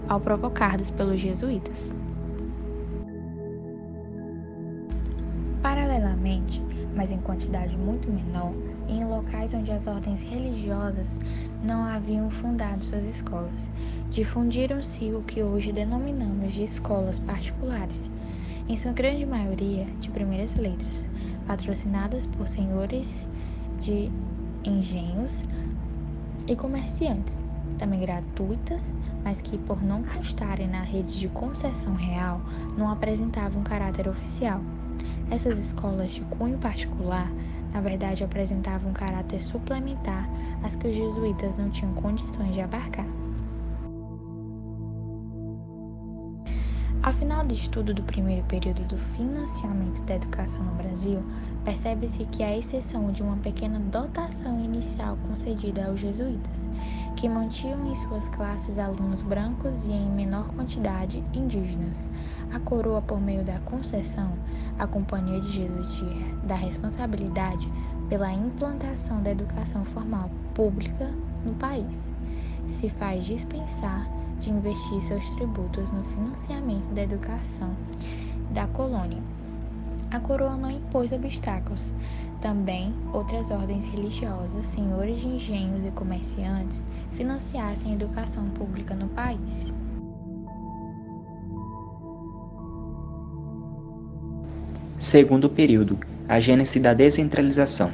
ao 0.08 0.18
provocados 0.18 0.90
pelos 0.90 1.20
jesuítas. 1.20 1.78
Paralelamente, 5.62 6.60
mas 6.96 7.12
em 7.12 7.18
quantidade 7.18 7.76
muito 7.76 8.10
menor, 8.10 8.52
em 8.88 9.04
locais 9.04 9.54
onde 9.54 9.70
as 9.70 9.86
ordens 9.86 10.20
religiosas 10.22 11.20
não 11.62 11.84
haviam 11.84 12.28
fundado 12.30 12.82
suas 12.82 13.04
escolas, 13.04 13.70
Difundiram-se 14.12 15.10
o 15.14 15.22
que 15.22 15.42
hoje 15.42 15.72
denominamos 15.72 16.52
de 16.52 16.64
escolas 16.64 17.18
particulares, 17.18 18.10
em 18.68 18.76
sua 18.76 18.92
grande 18.92 19.24
maioria 19.24 19.86
de 20.00 20.10
primeiras 20.10 20.54
letras, 20.54 21.08
patrocinadas 21.46 22.26
por 22.26 22.46
senhores 22.46 23.26
de 23.80 24.12
engenhos 24.66 25.44
e 26.46 26.54
comerciantes, 26.54 27.42
também 27.78 28.00
gratuitas, 28.00 28.94
mas 29.24 29.40
que, 29.40 29.56
por 29.56 29.82
não 29.82 30.04
constarem 30.04 30.68
na 30.68 30.82
rede 30.82 31.18
de 31.18 31.28
concessão 31.28 31.94
real, 31.94 32.38
não 32.76 32.90
apresentavam 32.90 33.62
caráter 33.62 34.08
oficial. 34.08 34.60
Essas 35.30 35.58
escolas 35.58 36.12
de 36.12 36.20
cunho 36.20 36.58
particular, 36.58 37.32
na 37.72 37.80
verdade, 37.80 38.22
apresentavam 38.22 38.90
um 38.90 38.94
caráter 38.94 39.40
suplementar 39.42 40.28
às 40.62 40.74
que 40.74 40.88
os 40.88 40.94
jesuítas 40.94 41.56
não 41.56 41.70
tinham 41.70 41.94
condições 41.94 42.52
de 42.52 42.60
abarcar. 42.60 43.06
Ao 47.02 47.12
final 47.12 47.44
do 47.44 47.52
estudo 47.52 47.92
do 47.92 48.02
primeiro 48.04 48.44
período 48.44 48.84
do 48.84 48.96
financiamento 48.96 50.00
da 50.04 50.14
educação 50.14 50.62
no 50.62 50.76
Brasil, 50.76 51.20
percebe-se 51.64 52.24
que, 52.26 52.44
à 52.44 52.56
exceção 52.56 53.10
de 53.10 53.24
uma 53.24 53.36
pequena 53.38 53.80
dotação 53.80 54.60
inicial 54.60 55.18
concedida 55.26 55.86
aos 55.86 55.98
jesuítas, 55.98 56.64
que 57.16 57.28
mantinham 57.28 57.90
em 57.90 57.94
suas 57.96 58.28
classes 58.28 58.78
alunos 58.78 59.20
brancos 59.20 59.84
e, 59.88 59.90
em 59.90 60.12
menor 60.12 60.46
quantidade, 60.54 61.24
indígenas, 61.34 62.06
a 62.52 62.60
coroa, 62.60 63.02
por 63.02 63.20
meio 63.20 63.42
da 63.42 63.58
concessão, 63.60 64.32
a 64.78 64.86
Companhia 64.86 65.40
de 65.40 65.50
Jesus 65.50 66.04
da 66.44 66.54
responsabilidade 66.54 67.68
pela 68.08 68.32
implantação 68.32 69.20
da 69.24 69.32
educação 69.32 69.84
formal 69.86 70.30
pública 70.54 71.10
no 71.44 71.52
país, 71.54 72.00
se 72.68 72.88
faz 72.90 73.24
dispensar 73.24 74.21
de 74.42 74.50
investir 74.50 75.00
seus 75.00 75.24
tributos 75.30 75.90
no 75.90 76.02
financiamento 76.04 76.92
da 76.94 77.02
educação 77.02 77.74
da 78.50 78.66
colônia. 78.66 79.22
A 80.10 80.20
coroa 80.20 80.56
não 80.56 80.70
impôs 80.70 81.10
obstáculos. 81.12 81.92
Também 82.42 82.92
outras 83.12 83.50
ordens 83.50 83.84
religiosas, 83.86 84.64
senhores 84.64 85.20
de 85.20 85.28
engenhos 85.28 85.86
e 85.86 85.90
comerciantes 85.92 86.84
financiassem 87.12 87.92
a 87.92 87.94
educação 87.94 88.44
pública 88.50 88.94
no 88.94 89.08
país. 89.08 89.72
Segundo 94.98 95.48
período, 95.48 95.98
a 96.28 96.40
gênese 96.40 96.78
da 96.78 96.92
descentralização. 96.92 97.90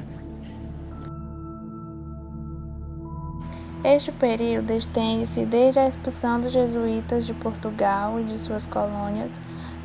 Este 3.85 4.11
período 4.11 4.73
estende-se 4.73 5.47
desde 5.47 5.79
a 5.79 5.87
expulsão 5.87 6.41
dos 6.41 6.53
jesuítas 6.53 7.25
de 7.25 7.33
Portugal 7.33 8.19
e 8.21 8.25
de 8.25 8.37
suas 8.37 8.67
colônias 8.67 9.31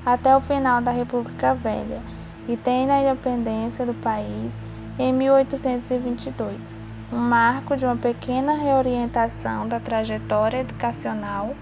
até 0.03 0.35
o 0.35 0.41
final 0.41 0.81
da 0.81 0.89
República 0.89 1.53
Velha 1.53 2.01
e 2.47 2.57
tem 2.57 2.88
na 2.88 3.01
independência 3.01 3.85
do 3.85 3.93
país 3.93 4.51
em 4.97 5.13
1822, 5.13 6.79
um 7.12 7.17
marco 7.17 7.77
de 7.77 7.85
uma 7.85 7.95
pequena 7.95 8.53
reorientação 8.53 9.67
da 9.67 9.79
trajetória 9.79 10.62
educacional 10.62 11.55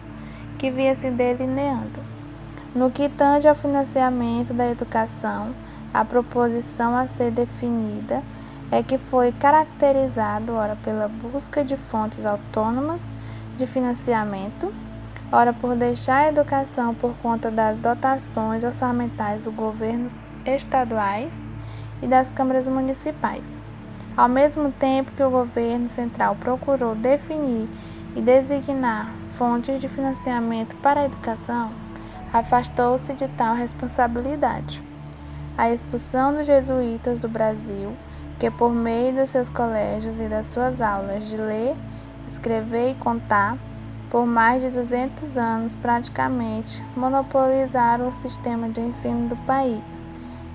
que 0.57 0.71
via 0.71 0.95
se 0.95 1.11
delineando. 1.11 1.99
No 2.73 2.89
que 2.89 3.09
tange 3.09 3.49
ao 3.49 3.55
financiamento 3.55 4.53
da 4.53 4.71
educação, 4.71 5.53
a 5.93 6.05
proposição 6.05 6.95
a 6.95 7.05
ser 7.05 7.29
definida 7.31 8.23
é 8.71 8.81
que 8.81 8.97
foi 8.97 9.33
caracterizado 9.33 10.53
ora 10.53 10.77
pela 10.77 11.09
busca 11.09 11.63
de 11.63 11.75
fontes 11.75 12.25
autônomas 12.25 13.05
de 13.57 13.67
financiamento, 13.67 14.73
ora 15.29 15.51
por 15.51 15.75
deixar 15.75 16.25
a 16.25 16.29
educação 16.29 16.95
por 16.95 17.13
conta 17.21 17.51
das 17.51 17.81
dotações 17.81 18.63
orçamentais 18.63 19.43
dos 19.43 19.53
governos 19.53 20.13
estaduais 20.45 21.33
e 22.01 22.07
das 22.07 22.31
câmaras 22.31 22.65
municipais. 22.65 23.43
Ao 24.15 24.29
mesmo 24.29 24.71
tempo 24.71 25.11
que 25.11 25.23
o 25.23 25.29
governo 25.29 25.89
central 25.89 26.35
procurou 26.35 26.95
definir 26.95 27.67
e 28.15 28.21
designar 28.21 29.09
fontes 29.37 29.81
de 29.81 29.87
financiamento 29.87 30.75
para 30.77 31.01
a 31.01 31.05
educação, 31.05 31.71
afastou-se 32.31 33.13
de 33.13 33.27
tal 33.29 33.55
responsabilidade. 33.55 34.81
A 35.57 35.69
expulsão 35.71 36.33
dos 36.33 36.47
jesuítas 36.47 37.19
do 37.19 37.27
Brasil 37.27 37.93
que 38.41 38.49
por 38.49 38.73
meio 38.73 39.13
dos 39.13 39.29
seus 39.29 39.49
colégios 39.49 40.19
e 40.19 40.23
das 40.23 40.47
suas 40.47 40.81
aulas 40.81 41.29
de 41.29 41.37
ler, 41.37 41.75
escrever 42.27 42.89
e 42.89 42.95
contar, 42.95 43.55
por 44.09 44.25
mais 44.25 44.63
de 44.63 44.71
200 44.71 45.37
anos 45.37 45.75
praticamente 45.75 46.83
monopolizaram 46.97 48.07
o 48.07 48.11
sistema 48.11 48.67
de 48.67 48.81
ensino 48.81 49.29
do 49.29 49.35
país, 49.45 50.01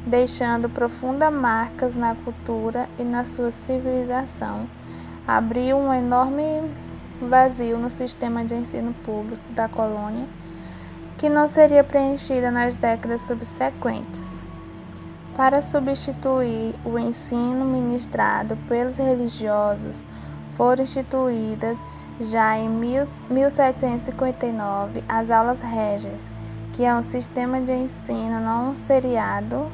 deixando 0.05 0.69
profundas 0.69 1.33
marcas 1.33 1.95
na 1.95 2.17
cultura 2.17 2.89
e 2.99 3.05
na 3.05 3.25
sua 3.25 3.53
civilização. 3.53 4.67
Abriu 5.25 5.77
um 5.77 5.95
enorme 5.95 6.69
vazio 7.23 7.79
no 7.79 7.89
sistema 7.89 8.45
de 8.45 8.57
ensino 8.57 8.93
público 9.05 9.43
da 9.51 9.69
colônia, 9.69 10.27
que 11.17 11.29
não 11.29 11.47
seria 11.47 11.85
preenchido 11.85 12.51
nas 12.51 12.75
décadas 12.75 13.21
subsequentes 13.21 14.35
para 15.37 15.61
substituir 15.61 16.75
o 16.83 16.99
ensino 16.99 17.67
ministrado 17.67 18.57
pelos 18.67 18.97
religiosos, 18.97 20.03
foram 20.53 20.83
instituídas 20.83 21.87
já 22.19 22.59
em 22.59 22.71
1759 22.71 25.05
as 25.07 25.31
aulas 25.31 25.61
régias, 25.61 26.31
que 26.73 26.83
é 26.85 26.95
um 26.95 27.03
sistema 27.03 27.61
de 27.61 27.73
ensino 27.73 28.41
não 28.41 28.75
seriado 28.75 29.71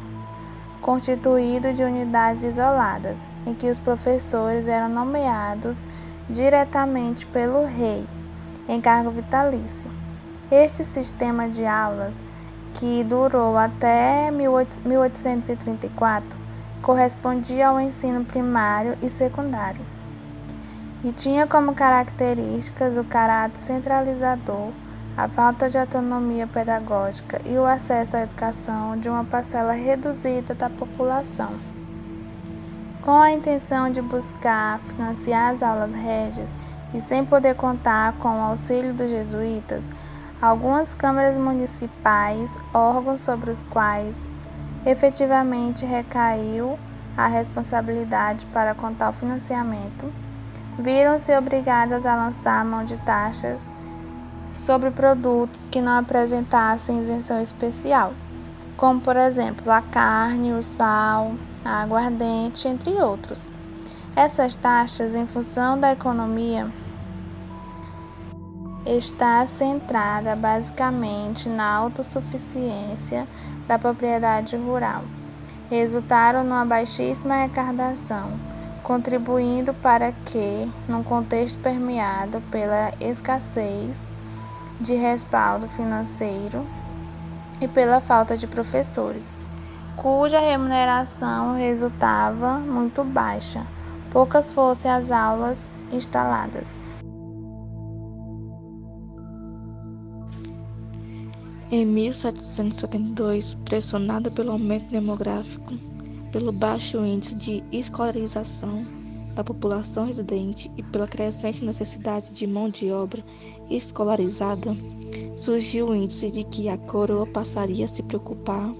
constituído 0.81 1.73
de 1.73 1.85
unidades 1.85 2.43
isoladas, 2.43 3.19
em 3.47 3.55
que 3.55 3.71
os 3.71 3.79
professores 3.79 4.67
eram 4.67 4.89
nomeados 4.89 5.85
diretamente 6.29 7.25
pelo 7.27 7.65
rei, 7.65 8.05
em 8.69 8.81
cargo 8.81 9.13
vitalício. 9.13 9.89
Este 10.51 10.83
sistema 10.83 11.49
de 11.49 11.65
aulas 11.65 12.25
que 12.83 13.05
durou 13.05 13.57
até 13.57 14.29
1834, 14.33 16.29
correspondia 16.83 17.69
ao 17.69 17.81
ensino 17.81 18.25
primário 18.25 18.99
e 19.01 19.09
secundário 19.09 19.81
e 21.05 21.13
tinha 21.13 21.47
como 21.47 21.77
características 21.77 22.97
o 22.97 23.05
caráter 23.05 23.61
centralizador, 23.61 24.71
a 25.17 25.29
falta 25.29 25.71
de 25.71 25.79
autonomia 25.79 26.49
pedagógica 26.49 27.41
e 27.45 27.57
o 27.57 27.65
acesso 27.65 28.17
à 28.17 28.23
educação 28.23 28.99
de 28.99 29.09
uma 29.09 29.23
parcela 29.23 29.75
reduzida 29.75 30.53
da 30.53 30.69
população. 30.69 31.53
Com 33.01 33.13
a 33.13 33.31
intenção 33.31 33.93
de 33.93 34.03
buscar 34.03 34.81
financiar 34.81 35.55
as 35.55 35.63
aulas 35.63 35.95
régias 35.95 36.51
e 36.93 37.01
sem 37.01 37.25
poder 37.25 37.55
contar 37.55 38.15
com 38.15 38.29
o 38.29 38.43
auxílio 38.43 38.93
dos 38.93 39.09
jesuítas, 39.09 39.93
algumas 40.43 40.93
câmaras 40.93 41.37
municipais, 41.37 42.59
órgãos 42.75 43.21
sobre 43.21 43.49
os 43.49 43.63
quais 43.63 44.27
efetivamente 44.85 45.87
recaiu 45.87 46.77
a 47.17 47.29
responsabilidade 47.29 48.45
para 48.47 48.75
contar 48.75 49.11
o 49.11 49.13
financiamento, 49.13 50.13
viram-se 50.77 51.33
obrigadas 51.37 52.05
a 52.05 52.17
lançar 52.17 52.65
mão 52.65 52.85
de 52.85 52.97
taxas 52.97 53.71
sobre 54.53 54.91
produtos 54.91 55.69
que 55.69 55.81
não 55.81 56.01
apresentassem 56.01 57.01
isenção 57.01 57.41
especial, 57.41 58.13
como 58.77 59.01
por 59.01 59.17
exemplo 59.17 59.71
a 59.71 59.81
carne, 59.81 60.55
o 60.55 60.63
sal, 60.63 61.35
a 61.65 61.83
aguardente, 61.83 62.67
entre 62.67 62.91
outros. 62.91 63.49
Essas 64.17 64.57
taxas, 64.57 65.15
em 65.15 65.27
função 65.27 65.79
da 65.79 65.93
economia, 65.93 66.67
está 68.85 69.47
centrada 69.47 70.35
basicamente 70.35 71.49
na 71.49 71.65
autossuficiência 71.65 73.27
da 73.67 73.79
propriedade 73.79 74.57
rural. 74.57 75.03
Resultaram 75.71 76.43
numa 76.43 76.65
baixíssima 76.65 77.35
arrecadação, 77.35 78.33
contribuindo 78.83 79.73
para 79.73 80.13
que, 80.13 80.71
num 80.89 81.03
contexto 81.03 81.61
permeado 81.61 82.41
pela 82.51 82.93
escassez 83.01 84.07
de 84.81 84.95
respaldo 84.95 85.69
financeiro 85.69 86.67
e 87.61 87.69
pela 87.69 88.01
falta 88.01 88.37
de 88.37 88.49
professores, 88.49 89.37
cuja 89.97 90.41
remuneração 90.41 91.55
resultava 91.55 92.59
muito 92.59 93.05
baixa, 93.05 93.65
poucas 94.11 94.51
fossem 94.51 94.91
as 94.91 95.13
aulas 95.13 95.69
instaladas. 95.93 96.92
Em 101.75 101.87
1772, 101.87 103.55
pressionada 103.65 104.31
pelo 104.31 104.53
aumento 104.53 104.91
demográfico, 104.91 105.73
pelo 106.31 106.53
baixo 106.53 106.99
índice 106.99 107.35
de 107.35 107.65
escolarização 107.73 108.85
da 109.35 109.43
população 109.43 110.05
residente 110.05 110.71
e 110.77 110.83
pela 110.83 111.09
crescente 111.09 111.65
necessidade 111.65 112.31
de 112.35 112.47
mão 112.47 112.69
de 112.69 112.93
obra 112.93 113.25
escolarizada, 113.71 114.77
surgiu 115.39 115.89
o 115.89 115.95
índice 115.95 116.31
de 116.31 116.45
que 116.45 116.69
a 116.69 116.77
coroa 116.77 117.27
passaria 117.27 117.87
a 117.87 117.89
se 117.89 118.03
preocupar 118.03 118.71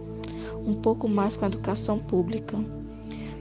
um 0.67 0.75
pouco 0.75 1.09
mais 1.09 1.35
com 1.35 1.47
a 1.47 1.49
educação 1.49 1.99
pública, 1.99 2.59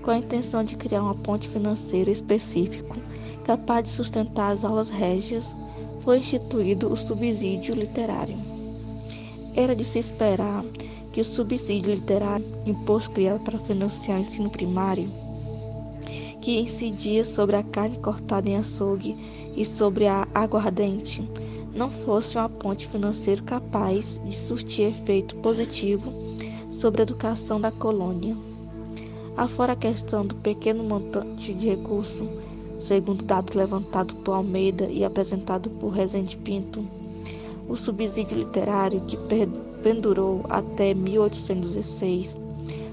com 0.01 0.11
a 0.11 0.17
intenção 0.17 0.63
de 0.63 0.77
criar 0.77 1.01
uma 1.01 1.15
ponte 1.15 1.49
financeira 1.49 2.09
específico 2.09 2.97
capaz 3.43 3.83
de 3.83 3.89
sustentar 3.89 4.53
as 4.53 4.63
aulas 4.63 4.89
régias, 4.89 5.53
foi 6.05 6.19
instituído 6.19 6.89
o 6.89 6.95
subsídio 6.95 7.75
literário. 7.75 8.50
Era 9.55 9.75
de 9.75 9.83
se 9.83 9.99
esperar 9.99 10.63
que 11.11 11.19
o 11.19 11.25
subsídio 11.25 11.93
literário, 11.93 12.45
imposto 12.65 13.11
criado 13.11 13.41
para 13.41 13.59
financiar 13.59 14.17
o 14.17 14.21
ensino 14.21 14.49
primário, 14.49 15.09
que 16.41 16.59
incidia 16.59 17.25
sobre 17.25 17.55
a 17.55 17.63
carne 17.63 17.97
cortada 17.97 18.49
em 18.49 18.55
açougue 18.55 19.15
e 19.55 19.65
sobre 19.65 20.07
a 20.07 20.25
aguardente, 20.33 21.21
não 21.75 21.89
fosse 21.89 22.37
uma 22.37 22.49
ponte 22.49 22.87
financeira 22.87 23.41
capaz 23.43 24.21
de 24.25 24.35
surtir 24.35 24.87
efeito 24.87 25.35
positivo 25.37 26.11
sobre 26.69 27.01
a 27.01 27.03
educação 27.03 27.59
da 27.59 27.71
colônia. 27.71 28.35
Afora 29.37 29.73
a 29.73 29.77
questão 29.77 30.25
do 30.25 30.35
pequeno 30.35 30.83
montante 30.83 31.53
de 31.53 31.69
recurso, 31.69 32.27
segundo 32.79 33.23
dados 33.23 33.55
levantados 33.55 34.15
por 34.23 34.33
Almeida 34.33 34.85
e 34.85 35.03
apresentado 35.03 35.69
por 35.69 35.89
Rezende 35.89 36.35
Pinto, 36.37 36.85
o 37.71 37.75
subsídio 37.77 38.37
literário 38.37 38.99
que 39.07 39.17
pendurou 39.81 40.41
até 40.49 40.93
1816 40.93 42.37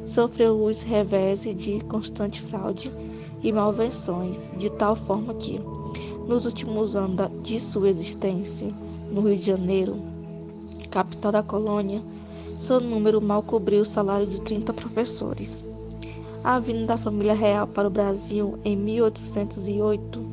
sofreu 0.07 0.63
os 0.63 0.83
reveses 0.83 1.57
de 1.57 1.81
constante 1.87 2.41
fraude 2.41 2.93
e 3.43 3.51
malvenções, 3.51 4.53
de 4.57 4.71
tal 4.71 4.95
forma 4.95 5.35
que, 5.35 5.61
nos 6.29 6.45
últimos 6.45 6.95
anos 6.95 7.29
de 7.43 7.61
sua 7.61 7.89
existência, 7.89 8.69
no 9.11 9.23
Rio 9.23 9.37
de 9.37 9.43
Janeiro, 9.43 9.97
capital 10.91 11.33
da 11.33 11.43
colônia, 11.43 12.01
seu 12.57 12.79
número 12.79 13.21
mal 13.21 13.43
cobriu 13.43 13.83
o 13.83 13.85
salário 13.85 14.29
de 14.29 14.41
30 14.41 14.73
professores. 14.75 15.65
A 16.45 16.61
vinda 16.61 16.87
da 16.87 16.97
família 16.97 17.35
real 17.35 17.67
para 17.67 17.89
o 17.89 17.91
Brasil 17.91 18.57
em 18.65 18.77
1808, 18.77 20.25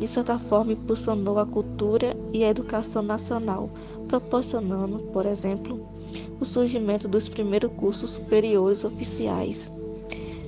de 0.00 0.08
certa 0.08 0.38
forma, 0.38 0.72
impulsionou 0.72 1.38
a 1.38 1.44
cultura 1.44 2.16
e 2.32 2.42
a 2.42 2.48
educação 2.48 3.02
nacional, 3.02 3.68
proporcionando, 4.08 4.98
por 5.12 5.26
exemplo, 5.26 5.86
o 6.40 6.44
surgimento 6.46 7.06
dos 7.06 7.28
primeiros 7.28 7.70
cursos 7.74 8.12
superiores 8.12 8.82
oficiais. 8.82 9.70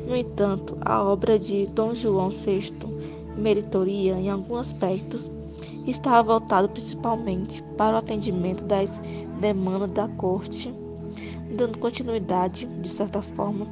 No 0.08 0.16
entanto, 0.16 0.78
a 0.80 1.04
obra 1.04 1.38
de 1.38 1.66
Dom 1.66 1.94
João 1.94 2.30
VI, 2.30 2.72
Meritoria, 3.36 4.14
em 4.14 4.30
alguns 4.30 4.60
aspectos, 4.60 5.30
estava 5.86 6.22
voltada 6.22 6.66
principalmente 6.66 7.62
para 7.76 7.96
o 7.96 7.98
atendimento 7.98 8.64
das 8.64 8.98
demandas 9.38 9.90
da 9.90 10.08
corte, 10.08 10.74
dando 11.54 11.76
continuidade, 11.76 12.64
de 12.80 12.88
certa 12.88 13.20
forma, 13.20 13.66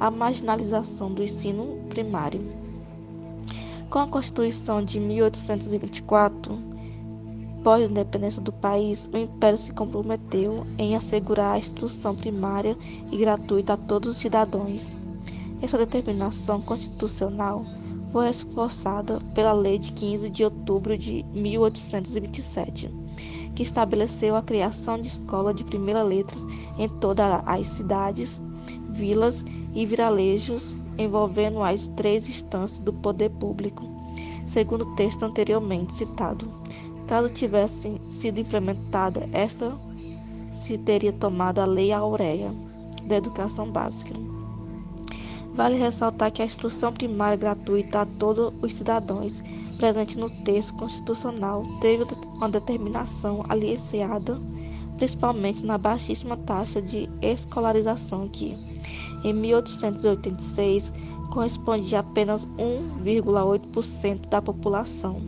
à 0.00 0.10
marginalização 0.10 1.12
do 1.12 1.22
ensino 1.22 1.78
primário. 1.88 2.61
Com 3.92 3.98
a 3.98 4.08
Constituição 4.08 4.82
de 4.82 4.98
1824, 4.98 6.58
pós-independência 7.62 8.40
do 8.40 8.50
país, 8.50 9.06
o 9.12 9.18
Império 9.18 9.58
se 9.58 9.70
comprometeu 9.74 10.66
em 10.78 10.96
assegurar 10.96 11.56
a 11.56 11.58
instrução 11.58 12.16
primária 12.16 12.74
e 13.10 13.18
gratuita 13.18 13.74
a 13.74 13.76
todos 13.76 14.12
os 14.12 14.16
cidadãos. 14.16 14.96
Essa 15.60 15.76
determinação 15.76 16.62
constitucional 16.62 17.66
foi 18.10 18.28
reforçada 18.28 19.20
pela 19.34 19.52
Lei 19.52 19.78
de 19.78 19.92
15 19.92 20.30
de 20.30 20.42
outubro 20.42 20.96
de 20.96 21.22
1827, 21.34 22.90
que 23.54 23.62
estabeleceu 23.62 24.34
a 24.34 24.42
criação 24.42 24.98
de 24.98 25.08
escolas 25.08 25.54
de 25.54 25.64
primeira 25.64 26.02
letras 26.02 26.46
em 26.78 26.88
todas 26.88 27.42
as 27.44 27.68
cidades, 27.68 28.40
vilas 28.88 29.44
e 29.74 29.84
viralejos, 29.84 30.74
envolvendo 30.98 31.62
as 31.62 31.88
três 31.88 32.28
instâncias 32.28 32.78
do 32.78 32.92
poder 32.92 33.30
público, 33.30 33.84
segundo 34.46 34.82
o 34.82 34.94
texto 34.96 35.24
anteriormente 35.24 35.94
citado. 35.94 36.50
Caso 37.06 37.30
tivesse 37.30 38.00
sido 38.10 38.40
implementada 38.40 39.28
esta, 39.32 39.76
se 40.50 40.78
teria 40.78 41.12
tomado 41.12 41.60
a 41.60 41.64
Lei 41.64 41.92
Auréia 41.92 42.52
da 43.06 43.16
Educação 43.16 43.70
Básica. 43.70 44.14
Vale 45.54 45.76
ressaltar 45.76 46.30
que 46.30 46.40
a 46.40 46.46
instrução 46.46 46.92
primária 46.92 47.36
gratuita 47.36 48.02
a 48.02 48.06
todos 48.06 48.52
os 48.62 48.74
cidadãos 48.74 49.42
presente 49.76 50.18
no 50.18 50.30
texto 50.44 50.74
constitucional 50.74 51.64
teve 51.80 52.04
uma 52.36 52.48
determinação 52.48 53.44
aliciada 53.48 54.40
principalmente 55.02 55.66
na 55.66 55.76
baixíssima 55.76 56.36
taxa 56.36 56.80
de 56.80 57.10
escolarização 57.20 58.28
que, 58.28 58.56
em 59.24 59.32
1886, 59.32 60.92
correspondia 61.30 61.98
a 61.98 62.00
apenas 62.00 62.46
1,8% 62.58 64.28
da 64.28 64.42
população 64.42 65.20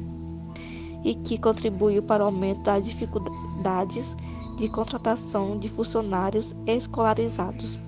e 1.04 1.14
que 1.14 1.38
contribuiu 1.38 2.02
para 2.02 2.22
o 2.22 2.26
aumento 2.26 2.62
das 2.62 2.84
dificuldades 2.84 4.16
de 4.56 4.68
contratação 4.68 5.58
de 5.58 5.68
funcionários 5.68 6.54
escolarizados. 6.66 7.78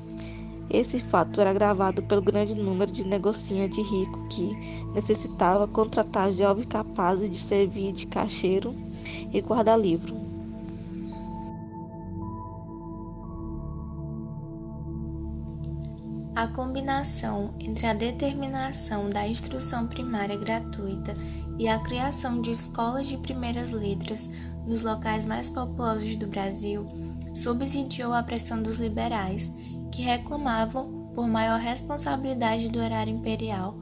Esse 0.69 0.99
fato 0.99 1.41
era 1.41 1.51
agravado 1.51 2.03
pelo 2.03 2.21
grande 2.21 2.55
número 2.55 2.91
de 2.91 3.07
negocinhas 3.07 3.71
de 3.71 3.81
rico 3.83 4.27
que 4.29 4.51
necessitava 4.95 5.69
contratar 5.69 6.33
jovens 6.33 6.67
capazes 6.67 7.31
de 7.31 7.39
servir 7.39 7.93
de 7.93 8.07
caixeiro 8.07 8.75
e 9.33 9.41
guarda-livro. 9.41 10.26
A 16.37 16.47
combinação 16.47 17.55
entre 17.59 17.87
a 17.87 17.95
determinação 17.95 19.09
da 19.09 19.27
instrução 19.27 19.87
primária 19.87 20.37
gratuita 20.37 21.17
e 21.59 21.67
a 21.67 21.79
criação 21.79 22.43
de 22.43 22.51
escolas 22.51 23.09
de 23.09 23.17
primeiras 23.17 23.71
letras 23.71 24.29
nos 24.67 24.83
locais 24.83 25.25
mais 25.25 25.49
populosos 25.49 26.15
do 26.17 26.27
Brasil 26.27 26.87
subsidiou 27.35 28.13
a 28.13 28.23
pressão 28.23 28.63
dos 28.63 28.77
liberais 28.77 29.51
que 29.91 30.03
reclamavam 30.03 31.11
por 31.15 31.27
maior 31.27 31.59
responsabilidade 31.59 32.69
do 32.69 32.83
erário 32.83 33.15
imperial 33.15 33.75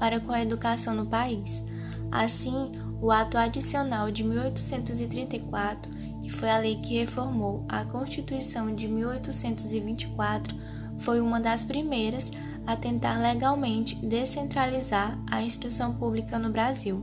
para 0.00 0.18
com 0.18 0.32
a 0.32 0.42
educação 0.42 0.92
no 0.92 1.06
país. 1.06 1.62
Assim, 2.10 2.72
o 3.00 3.12
ato 3.12 3.38
adicional 3.38 4.10
de 4.10 4.24
1834, 4.24 5.92
que 6.24 6.30
foi 6.30 6.50
a 6.50 6.58
lei 6.58 6.74
que 6.74 6.98
reformou 6.98 7.64
a 7.68 7.84
Constituição 7.84 8.74
de 8.74 8.88
1824, 8.88 10.69
foi 11.00 11.20
uma 11.20 11.40
das 11.40 11.64
primeiras 11.64 12.30
a 12.66 12.76
tentar 12.76 13.18
legalmente 13.18 13.96
descentralizar 13.96 15.18
a 15.30 15.42
instrução 15.42 15.94
pública 15.94 16.38
no 16.38 16.50
Brasil. 16.50 17.02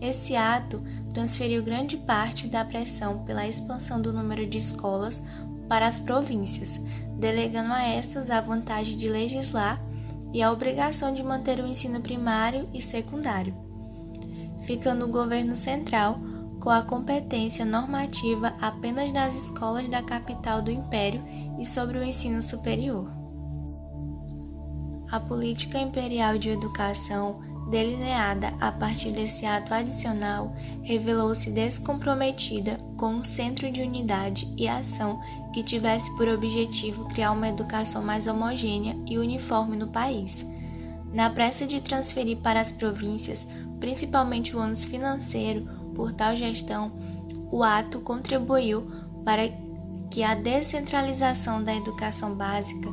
Esse 0.00 0.34
ato 0.34 0.82
transferiu 1.14 1.62
grande 1.62 1.96
parte 1.96 2.46
da 2.46 2.64
pressão 2.64 3.24
pela 3.24 3.46
expansão 3.46 4.00
do 4.00 4.12
número 4.12 4.46
de 4.46 4.58
escolas 4.58 5.22
para 5.68 5.86
as 5.86 5.98
províncias, 5.98 6.80
delegando 7.18 7.72
a 7.72 7.82
estas 7.82 8.30
a 8.30 8.40
vantagem 8.40 8.96
de 8.96 9.08
legislar 9.08 9.80
e 10.32 10.42
a 10.42 10.50
obrigação 10.50 11.12
de 11.12 11.22
manter 11.22 11.60
o 11.60 11.66
ensino 11.66 12.00
primário 12.00 12.68
e 12.74 12.80
secundário, 12.80 13.54
ficando 14.66 15.04
o 15.04 15.10
governo 15.10 15.54
central 15.54 16.18
com 16.60 16.70
a 16.70 16.82
competência 16.82 17.64
normativa 17.64 18.54
apenas 18.60 19.12
nas 19.12 19.34
escolas 19.34 19.88
da 19.88 20.02
capital 20.02 20.62
do 20.62 20.70
império 20.70 21.22
e 21.58 21.66
sobre 21.66 21.98
o 21.98 22.04
ensino 22.04 22.42
superior. 22.42 23.21
A 25.12 25.20
política 25.20 25.78
imperial 25.78 26.38
de 26.38 26.48
educação, 26.48 27.38
delineada 27.70 28.50
a 28.58 28.72
partir 28.72 29.10
desse 29.10 29.44
ato 29.44 29.74
adicional, 29.74 30.50
revelou-se 30.82 31.50
descomprometida 31.50 32.80
com 32.96 33.08
um 33.16 33.22
centro 33.22 33.70
de 33.70 33.82
unidade 33.82 34.50
e 34.56 34.66
ação 34.66 35.20
que 35.52 35.62
tivesse 35.62 36.10
por 36.16 36.26
objetivo 36.28 37.10
criar 37.10 37.32
uma 37.32 37.50
educação 37.50 38.02
mais 38.02 38.26
homogênea 38.26 38.96
e 39.06 39.18
uniforme 39.18 39.76
no 39.76 39.88
país. 39.88 40.46
Na 41.12 41.28
pressa 41.28 41.66
de 41.66 41.82
transferir 41.82 42.38
para 42.38 42.62
as 42.62 42.72
províncias, 42.72 43.46
principalmente 43.80 44.56
o 44.56 44.60
ônus 44.60 44.84
financeiro, 44.84 45.68
por 45.94 46.10
tal 46.14 46.34
gestão, 46.34 46.90
o 47.52 47.62
ato 47.62 48.00
contribuiu 48.00 48.90
para 49.26 49.42
que 50.10 50.22
a 50.22 50.34
descentralização 50.34 51.62
da 51.62 51.74
educação 51.74 52.34
básica, 52.34 52.88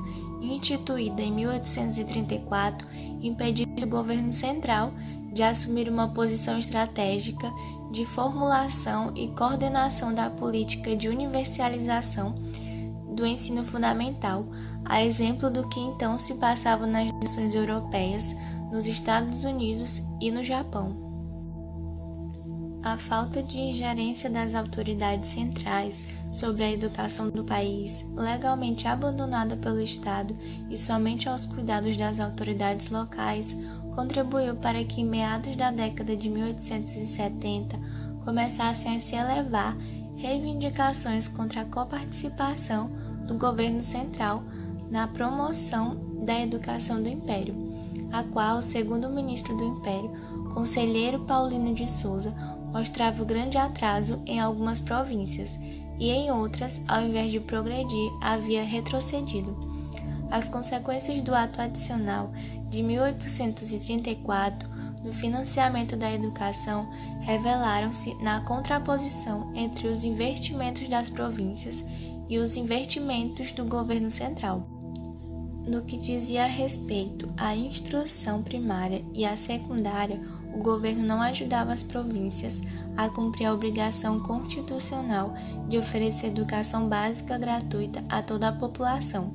instituída 0.49 1.21
em 1.21 1.31
1834, 1.31 2.87
impedisse 3.21 3.83
o 3.83 3.89
governo 3.89 4.33
central 4.33 4.91
de 5.33 5.43
assumir 5.43 5.89
uma 5.89 6.09
posição 6.09 6.57
estratégica 6.57 7.51
de 7.91 8.05
formulação 8.05 9.15
e 9.15 9.27
coordenação 9.29 10.13
da 10.13 10.29
política 10.29 10.95
de 10.95 11.07
universalização 11.07 12.33
do 13.15 13.25
ensino 13.25 13.63
fundamental, 13.63 14.45
a 14.85 15.03
exemplo 15.03 15.49
do 15.49 15.67
que 15.69 15.79
então 15.79 16.17
se 16.17 16.35
passava 16.35 16.85
nas 16.85 17.11
nações 17.13 17.53
europeias, 17.53 18.35
nos 18.71 18.85
Estados 18.85 19.43
Unidos 19.43 20.01
e 20.21 20.31
no 20.31 20.43
Japão. 20.43 21.09
A 22.83 22.97
falta 22.97 23.43
de 23.43 23.57
ingerência 23.57 24.29
das 24.29 24.55
autoridades 24.55 25.31
centrais 25.31 26.01
sobre 26.31 26.63
a 26.63 26.71
educação 26.71 27.29
do 27.29 27.43
país, 27.43 28.05
legalmente 28.15 28.87
abandonada 28.87 29.57
pelo 29.57 29.81
Estado 29.81 30.35
e 30.69 30.77
somente 30.77 31.27
aos 31.27 31.45
cuidados 31.45 31.97
das 31.97 32.19
autoridades 32.19 32.89
locais, 32.89 33.55
contribuiu 33.95 34.55
para 34.55 34.83
que, 34.83 35.01
em 35.01 35.05
meados 35.05 35.55
da 35.55 35.71
década 35.71 36.15
de 36.15 36.29
1870, 36.29 37.77
começassem 38.23 38.95
a 38.95 39.01
se 39.01 39.15
elevar 39.15 39.75
reivindicações 40.17 41.27
contra 41.27 41.61
a 41.61 41.65
coparticipação 41.65 42.89
do 43.27 43.35
governo 43.35 43.81
central 43.81 44.43
na 44.91 45.07
promoção 45.07 46.25
da 46.25 46.39
educação 46.39 47.01
do 47.01 47.09
Império, 47.09 47.55
a 48.11 48.23
qual, 48.23 48.61
segundo 48.61 49.07
o 49.07 49.13
ministro 49.13 49.55
do 49.55 49.63
Império, 49.63 50.11
conselheiro 50.53 51.19
Paulino 51.25 51.73
de 51.73 51.89
Souza, 51.89 52.33
mostrava 52.71 53.23
grande 53.23 53.57
atraso 53.57 54.21
em 54.25 54.39
algumas 54.39 54.81
províncias 54.81 55.49
e 55.99 56.09
em 56.09 56.31
outras, 56.31 56.79
ao 56.87 57.01
invés 57.01 57.31
de 57.31 57.39
progredir, 57.39 58.11
havia 58.21 58.63
retrocedido. 58.63 59.55
As 60.31 60.47
consequências 60.47 61.21
do 61.21 61.35
ato 61.35 61.59
adicional 61.59 62.31
de 62.69 62.81
1834 62.83 64.69
no 65.03 65.13
financiamento 65.13 65.95
da 65.95 66.11
educação 66.11 66.87
revelaram-se 67.21 68.13
na 68.23 68.41
contraposição 68.41 69.53
entre 69.55 69.87
os 69.87 70.03
investimentos 70.03 70.87
das 70.87 71.09
províncias 71.09 71.83
e 72.29 72.37
os 72.37 72.55
investimentos 72.55 73.51
do 73.51 73.65
governo 73.65 74.11
central. 74.11 74.67
No 75.67 75.83
que 75.83 75.97
dizia 75.97 76.45
respeito 76.45 77.31
à 77.37 77.55
instrução 77.55 78.41
primária 78.41 79.01
e 79.13 79.25
à 79.25 79.35
secundária, 79.37 80.19
o 80.53 80.61
governo 80.61 81.03
não 81.05 81.21
ajudava 81.21 81.73
as 81.73 81.83
províncias 81.83 82.61
a 82.97 83.09
cumprir 83.09 83.45
a 83.45 83.53
obrigação 83.53 84.19
constitucional 84.19 85.33
de 85.67 85.77
oferecer 85.77 86.27
educação 86.27 86.87
básica 86.87 87.37
gratuita 87.37 88.03
a 88.09 88.21
toda 88.21 88.49
a 88.49 88.53
população. 88.53 89.31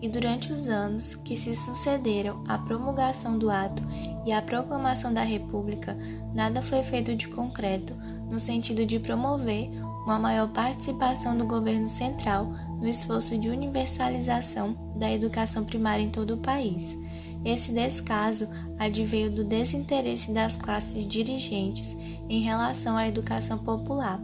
E 0.00 0.08
durante 0.08 0.52
os 0.52 0.68
anos 0.68 1.14
que 1.14 1.36
se 1.36 1.56
sucederam 1.56 2.44
à 2.48 2.56
promulgação 2.58 3.36
do 3.36 3.50
ato 3.50 3.82
e 4.24 4.32
à 4.32 4.40
proclamação 4.40 5.12
da 5.12 5.22
República, 5.22 5.96
nada 6.34 6.62
foi 6.62 6.82
feito 6.82 7.14
de 7.14 7.28
concreto 7.28 7.94
no 8.30 8.38
sentido 8.38 8.84
de 8.86 8.98
promover 8.98 9.68
uma 10.04 10.18
maior 10.18 10.48
participação 10.48 11.36
do 11.36 11.44
governo 11.44 11.88
central 11.88 12.46
no 12.80 12.88
esforço 12.88 13.36
de 13.36 13.48
universalização 13.48 14.74
da 14.96 15.10
educação 15.10 15.64
primária 15.64 16.02
em 16.02 16.10
todo 16.10 16.34
o 16.34 16.38
país. 16.38 16.96
Esse 17.44 17.72
descaso 17.72 18.48
adveio 18.78 19.30
do 19.30 19.44
desinteresse 19.44 20.32
das 20.32 20.56
classes 20.56 21.06
dirigentes 21.06 21.96
em 22.28 22.40
relação 22.42 22.96
à 22.96 23.08
educação 23.08 23.58
popular, 23.58 24.20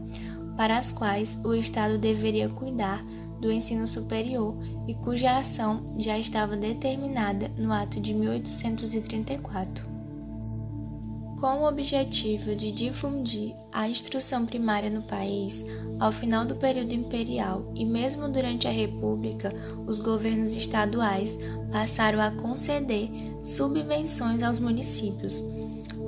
para 0.56 0.78
as 0.78 0.92
quais 0.92 1.36
o 1.44 1.54
Estado 1.54 1.98
deveria 1.98 2.48
cuidar 2.48 3.02
do 3.40 3.50
ensino 3.50 3.86
superior 3.86 4.54
e 4.88 4.94
cuja 4.94 5.38
ação 5.38 5.94
já 5.98 6.18
estava 6.18 6.56
determinada 6.56 7.48
no 7.58 7.72
ato 7.72 8.00
de 8.00 8.14
1834. 8.14 9.93
Com 11.44 11.58
o 11.58 11.68
objetivo 11.68 12.56
de 12.56 12.72
difundir 12.72 13.54
a 13.70 13.86
instrução 13.86 14.46
primária 14.46 14.88
no 14.88 15.02
país, 15.02 15.62
ao 16.00 16.10
final 16.10 16.46
do 16.46 16.54
período 16.54 16.94
imperial 16.94 17.70
e 17.74 17.84
mesmo 17.84 18.30
durante 18.30 18.66
a 18.66 18.70
República, 18.70 19.52
os 19.86 19.98
governos 19.98 20.56
estaduais 20.56 21.38
passaram 21.70 22.18
a 22.22 22.30
conceder 22.30 23.10
subvenções 23.42 24.42
aos 24.42 24.58
municípios, 24.58 25.42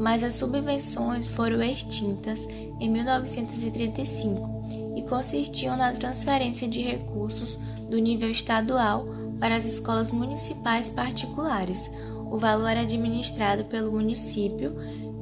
mas 0.00 0.22
as 0.22 0.36
subvenções 0.36 1.28
foram 1.28 1.62
extintas 1.62 2.40
em 2.80 2.88
1935 2.88 4.96
e 4.96 5.02
consistiam 5.02 5.76
na 5.76 5.92
transferência 5.92 6.66
de 6.66 6.80
recursos 6.80 7.58
do 7.90 7.98
nível 7.98 8.30
estadual 8.30 9.04
para 9.38 9.54
as 9.54 9.66
escolas 9.66 10.10
municipais 10.10 10.88
particulares. 10.88 11.90
O 12.30 12.38
valor 12.38 12.70
era 12.70 12.80
administrado 12.80 13.66
pelo 13.66 13.92
município 13.92 14.74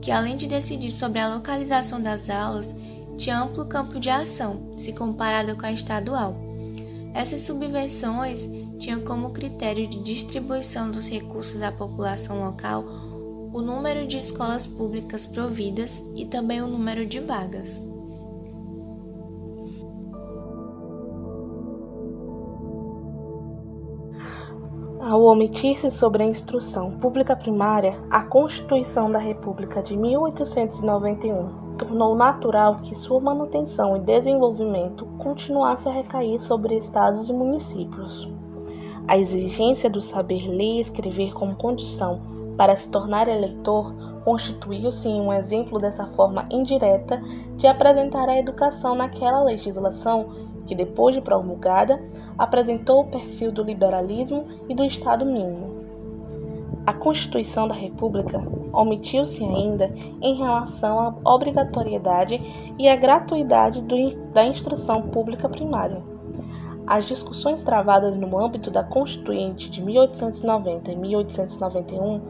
que 0.05 0.11
além 0.11 0.37
de 0.37 0.47
decidir 0.47 0.91
sobre 0.91 1.19
a 1.19 1.35
localização 1.35 2.01
das 2.01 2.29
aulas, 2.29 2.77
tinha 3.17 3.41
amplo 3.41 3.65
campo 3.65 3.99
de 3.99 4.11
ação, 4.11 4.71
se 4.77 4.93
comparada 4.93 5.55
com 5.55 5.65
a 5.65 5.73
estadual. 5.73 6.37
Essas 7.15 7.41
subvenções 7.41 8.47
tinham 8.79 9.01
como 9.01 9.31
critério 9.31 9.87
de 9.89 10.03
distribuição 10.03 10.91
dos 10.91 11.09
recursos 11.09 11.63
à 11.63 11.73
população 11.73 12.45
local 12.45 12.85
o 13.55 13.63
número 13.63 14.07
de 14.07 14.17
escolas 14.17 14.67
públicas 14.67 15.29
providas 15.29 16.03
e 16.17 16.27
também 16.27 16.61
o 16.61 16.67
número 16.67 17.07
de 17.07 17.21
vagas. 17.21 17.84
Ao 25.07 25.23
omitir-se 25.23 25.91
sobre 25.91 26.23
a 26.23 26.27
instrução 26.27 26.93
pública 26.93 27.37
primária, 27.37 27.95
a 28.11 28.23
Constituição 28.23 29.13
da 29.13 29.19
República 29.19 29.83
de 29.83 29.95
1891 29.95 31.77
tornou 31.77 32.17
natural 32.17 32.79
que 32.83 32.95
sua 32.95 33.21
manutenção 33.21 33.99
e 33.99 34.01
desenvolvimento 34.01 35.05
continuasse 35.19 35.87
a 35.87 35.93
recair 35.93 36.41
sobre 36.41 36.75
estados 36.75 37.29
e 37.29 37.35
municípios. 37.35 38.27
A 39.07 39.19
exigência 39.19 39.91
do 39.91 40.01
saber 40.01 40.49
ler 40.49 40.77
e 40.77 40.81
escrever 40.81 41.35
como 41.35 41.55
condição 41.55 42.23
para 42.57 42.75
se 42.75 42.89
tornar 42.89 43.29
eleitor 43.29 43.95
constituiu-se 44.25 45.07
um 45.07 45.31
exemplo 45.31 45.79
dessa 45.79 46.07
forma 46.07 46.49
indireta 46.51 47.21
de 47.59 47.67
apresentar 47.67 48.27
a 48.27 48.39
educação 48.39 48.95
naquela 48.95 49.43
legislação 49.43 50.29
que, 50.67 50.75
depois 50.75 51.15
de 51.15 51.21
promulgada, 51.21 52.03
apresentou 52.39 53.01
o 53.01 53.07
perfil 53.07 53.53
do 53.53 53.63
liberalismo 53.63 54.45
e 54.69 54.75
do 54.75 54.85
Estado 54.85 55.25
mínimo. 55.25 55.75
A 56.87 56.93
Constituição 56.93 57.67
da 57.67 57.75
República 57.75 58.43
omitiu-se 58.73 59.43
ainda 59.43 59.91
em 60.21 60.35
relação 60.35 60.99
à 61.01 61.35
obrigatoriedade 61.35 62.41
e 62.79 62.89
à 62.89 62.97
gratuidade 62.97 63.81
do, 63.81 64.15
da 64.33 64.45
instrução 64.45 65.03
pública 65.03 65.49
primária. 65.49 66.03
As 66.87 67.07
discussões 67.07 67.63
travadas 67.63 68.15
no 68.15 68.39
âmbito 68.39 68.71
da 68.71 68.85
Constituinte 68.85 69.71
de 69.71 69.81
1890 69.81 70.93
e 70.93 70.97
1891 70.97 72.21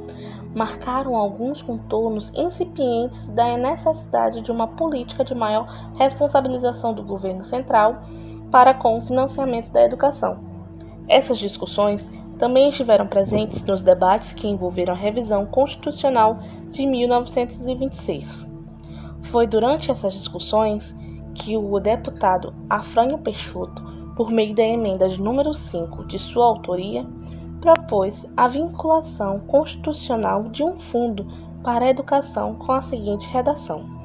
marcaram 0.55 1.17
alguns 1.17 1.61
contornos 1.61 2.31
incipientes 2.33 3.29
da 3.31 3.57
necessidade 3.57 4.41
de 4.41 4.53
uma 4.53 4.69
política 4.69 5.25
de 5.25 5.35
maior 5.35 5.67
responsabilização 5.97 6.95
do 6.95 7.03
governo 7.03 7.43
central 7.43 8.05
para 8.55 8.73
com 8.73 8.97
o 8.97 9.01
financiamento 9.01 9.73
da 9.73 9.85
educação. 9.85 10.39
Essas 11.09 11.39
discussões 11.39 12.09
também 12.39 12.69
estiveram 12.69 13.05
presentes 13.05 13.65
nos 13.65 13.83
debates 13.83 14.33
que 14.33 14.47
envolveram 14.47 14.95
a 14.95 14.97
revisão 14.97 15.45
constitucional 15.45 16.39
de 16.71 16.87
1926. 16.87 18.47
Foi 19.23 19.45
durante 19.49 19.91
essas 19.91 20.13
discussões 20.13 20.95
que 21.35 21.57
o 21.57 21.81
deputado 21.81 22.55
Afrânio 22.71 23.19
Peixoto, 23.19 23.83
por 24.15 24.31
meio 24.31 24.55
da 24.55 24.63
emenda 24.63 25.09
de 25.09 25.21
número 25.21 25.53
5 25.53 26.07
de 26.07 26.21
sua 26.21 26.45
autoria, 26.45 27.05
propôs 27.61 28.25
a 28.37 28.47
vinculação 28.47 29.41
constitucional 29.49 30.45
de 30.45 30.63
um 30.63 30.79
fundo 30.79 31.27
para 31.65 31.87
a 31.87 31.91
educação 31.91 32.55
com 32.55 32.71
a 32.71 32.81
seguinte 32.81 33.27
redação: 33.31 34.04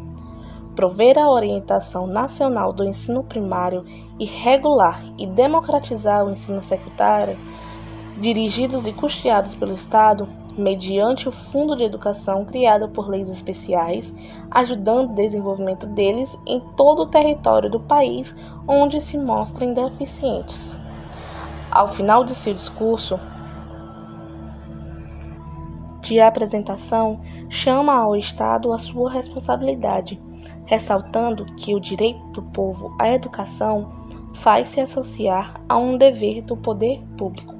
prover 0.79 1.19
a 1.19 1.29
orientação 1.29 2.07
nacional 2.07 2.71
do 2.71 2.85
ensino 2.85 3.21
primário 3.21 3.83
e 4.17 4.23
regular 4.23 5.03
e 5.17 5.27
democratizar 5.27 6.25
o 6.25 6.31
ensino 6.31 6.61
secundário, 6.61 7.37
dirigidos 8.15 8.87
e 8.87 8.93
custeados 8.93 9.53
pelo 9.55 9.73
Estado, 9.73 10.25
mediante 10.57 11.27
o 11.27 11.33
Fundo 11.33 11.75
de 11.75 11.83
Educação 11.83 12.45
criado 12.45 12.87
por 12.87 13.09
leis 13.09 13.29
especiais, 13.29 14.15
ajudando 14.49 15.09
o 15.09 15.15
desenvolvimento 15.15 15.85
deles 15.85 16.33
em 16.47 16.61
todo 16.77 17.01
o 17.01 17.07
território 17.07 17.69
do 17.69 17.81
país 17.81 18.33
onde 18.65 19.01
se 19.01 19.17
mostrem 19.17 19.73
deficientes. 19.73 20.77
Ao 21.69 21.89
final 21.89 22.23
de 22.23 22.33
seu 22.33 22.53
discurso 22.53 23.19
de 25.99 26.21
apresentação, 26.21 27.19
chama 27.49 27.93
ao 27.93 28.15
Estado 28.15 28.71
a 28.71 28.77
sua 28.77 29.11
responsabilidade 29.11 30.28
ressaltando 30.69 31.45
que 31.58 31.73
o 31.73 31.79
direito 31.79 32.23
do 32.27 32.43
povo 32.43 32.95
à 32.99 33.10
educação 33.10 33.89
faz 34.36 34.67
se 34.67 34.79
associar 34.79 35.60
a 35.67 35.75
um 35.75 35.97
dever 35.97 36.43
do 36.43 36.55
poder 36.55 37.01
público. 37.17 37.55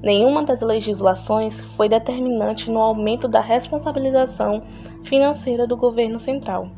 Nenhuma 0.00 0.44
das 0.44 0.62
legislações 0.62 1.60
foi 1.76 1.88
determinante 1.88 2.70
no 2.70 2.78
aumento 2.78 3.26
da 3.26 3.40
responsabilização 3.40 4.62
financeira 5.02 5.66
do 5.66 5.76
governo 5.76 6.20
central, 6.20 6.68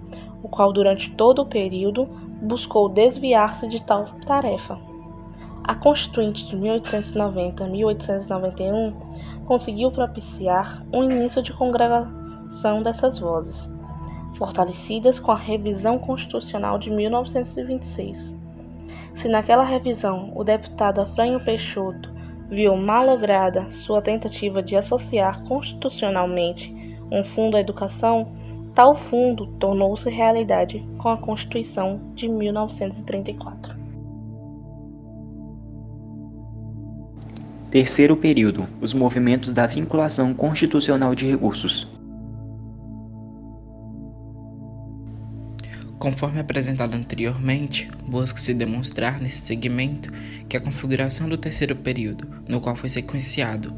o 0.42 0.48
qual 0.48 0.72
durante 0.72 1.10
todo 1.10 1.42
o 1.42 1.46
período 1.46 2.06
buscou 2.40 2.88
desviar-se 2.88 3.68
de 3.68 3.82
tal 3.82 4.06
tarefa. 4.26 4.78
A 5.62 5.74
Constituinte 5.74 6.48
de 6.48 6.56
1890-1891 6.56 8.94
conseguiu 9.44 9.90
propiciar 9.90 10.82
um 10.90 11.04
início 11.04 11.42
de 11.42 11.52
congregação 11.52 12.82
dessas 12.82 13.18
vozes, 13.18 13.73
fortalecidas 14.36 15.18
com 15.18 15.32
a 15.32 15.36
revisão 15.36 15.98
constitucional 15.98 16.78
de 16.78 16.90
1926. 16.90 18.34
Se 19.12 19.28
naquela 19.28 19.64
revisão 19.64 20.32
o 20.34 20.42
deputado 20.44 21.00
Afrânio 21.00 21.40
Peixoto 21.40 22.12
viu 22.50 22.76
malograda 22.76 23.70
sua 23.70 24.02
tentativa 24.02 24.62
de 24.62 24.76
associar 24.76 25.42
constitucionalmente 25.44 26.74
um 27.10 27.24
fundo 27.24 27.56
à 27.56 27.60
educação, 27.60 28.28
tal 28.74 28.94
fundo 28.94 29.46
tornou-se 29.58 30.08
realidade 30.10 30.86
com 30.98 31.08
a 31.08 31.16
Constituição 31.16 32.00
de 32.14 32.28
1934. 32.28 33.84
Terceiro 37.70 38.16
período: 38.16 38.66
os 38.80 38.94
movimentos 38.94 39.52
da 39.52 39.66
vinculação 39.66 40.32
constitucional 40.32 41.14
de 41.14 41.26
recursos. 41.26 41.88
Conforme 46.04 46.38
apresentado 46.38 46.92
anteriormente, 46.92 47.88
busca-se 48.06 48.52
demonstrar 48.52 49.18
nesse 49.22 49.38
segmento 49.38 50.12
que 50.46 50.54
a 50.54 50.60
configuração 50.60 51.26
do 51.30 51.38
terceiro 51.38 51.74
período, 51.74 52.28
no 52.46 52.60
qual 52.60 52.76
foi 52.76 52.90
sequenciado 52.90 53.74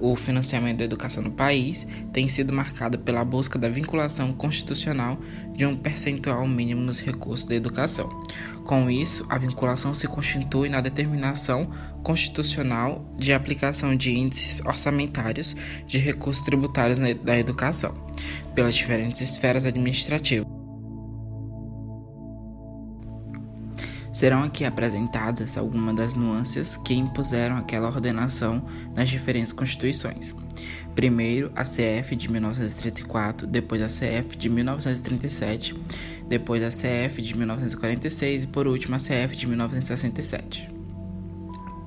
o 0.00 0.16
financiamento 0.16 0.78
da 0.78 0.84
educação 0.84 1.22
no 1.22 1.30
país 1.30 1.86
tem 2.12 2.26
sido 2.26 2.52
marcado 2.52 2.98
pela 2.98 3.24
busca 3.24 3.56
da 3.56 3.68
vinculação 3.68 4.32
constitucional 4.32 5.16
de 5.54 5.64
um 5.64 5.76
percentual 5.76 6.44
mínimo 6.48 6.80
nos 6.80 6.98
recursos 6.98 7.46
da 7.46 7.54
educação. 7.54 8.20
Com 8.64 8.90
isso, 8.90 9.24
a 9.28 9.38
vinculação 9.38 9.94
se 9.94 10.08
constitui 10.08 10.68
na 10.68 10.80
determinação 10.80 11.70
constitucional 12.02 13.04
de 13.16 13.32
aplicação 13.32 13.94
de 13.94 14.12
índices 14.12 14.60
orçamentários 14.66 15.54
de 15.86 15.98
recursos 15.98 16.44
tributários 16.44 16.98
da 16.98 17.38
educação 17.38 17.94
pelas 18.56 18.74
diferentes 18.74 19.20
esferas 19.20 19.64
administrativas. 19.64 20.59
Serão 24.20 24.42
aqui 24.42 24.66
apresentadas 24.66 25.56
algumas 25.56 25.96
das 25.96 26.14
nuances 26.14 26.76
que 26.76 26.92
impuseram 26.92 27.56
aquela 27.56 27.88
ordenação 27.88 28.62
nas 28.94 29.08
diferentes 29.08 29.50
constituições. 29.50 30.36
Primeiro, 30.94 31.50
a 31.56 31.62
CF 31.62 32.14
de 32.14 32.30
1934, 32.30 33.46
depois 33.46 33.80
a 33.80 33.86
CF 33.86 34.36
de 34.36 34.50
1937, 34.50 35.74
depois 36.28 36.62
a 36.62 36.68
CF 36.68 37.22
de 37.22 37.34
1946 37.34 38.44
e 38.44 38.46
por 38.46 38.66
último 38.66 38.94
a 38.94 38.98
CF 38.98 39.34
de 39.34 39.46
1967 39.46 40.68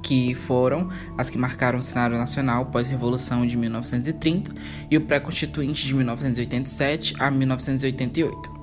que 0.01 0.33
foram 0.33 0.89
as 1.17 1.29
que 1.29 1.37
marcaram 1.37 1.77
o 1.77 1.81
cenário 1.81 2.17
nacional 2.17 2.65
pós-revolução 2.65 3.45
de 3.45 3.55
1930 3.55 4.51
e 4.91 4.97
o 4.97 5.01
pré-constituinte 5.01 5.85
de 5.85 5.93
1987 5.93 7.15
a 7.19 7.31
1988. 7.31 8.62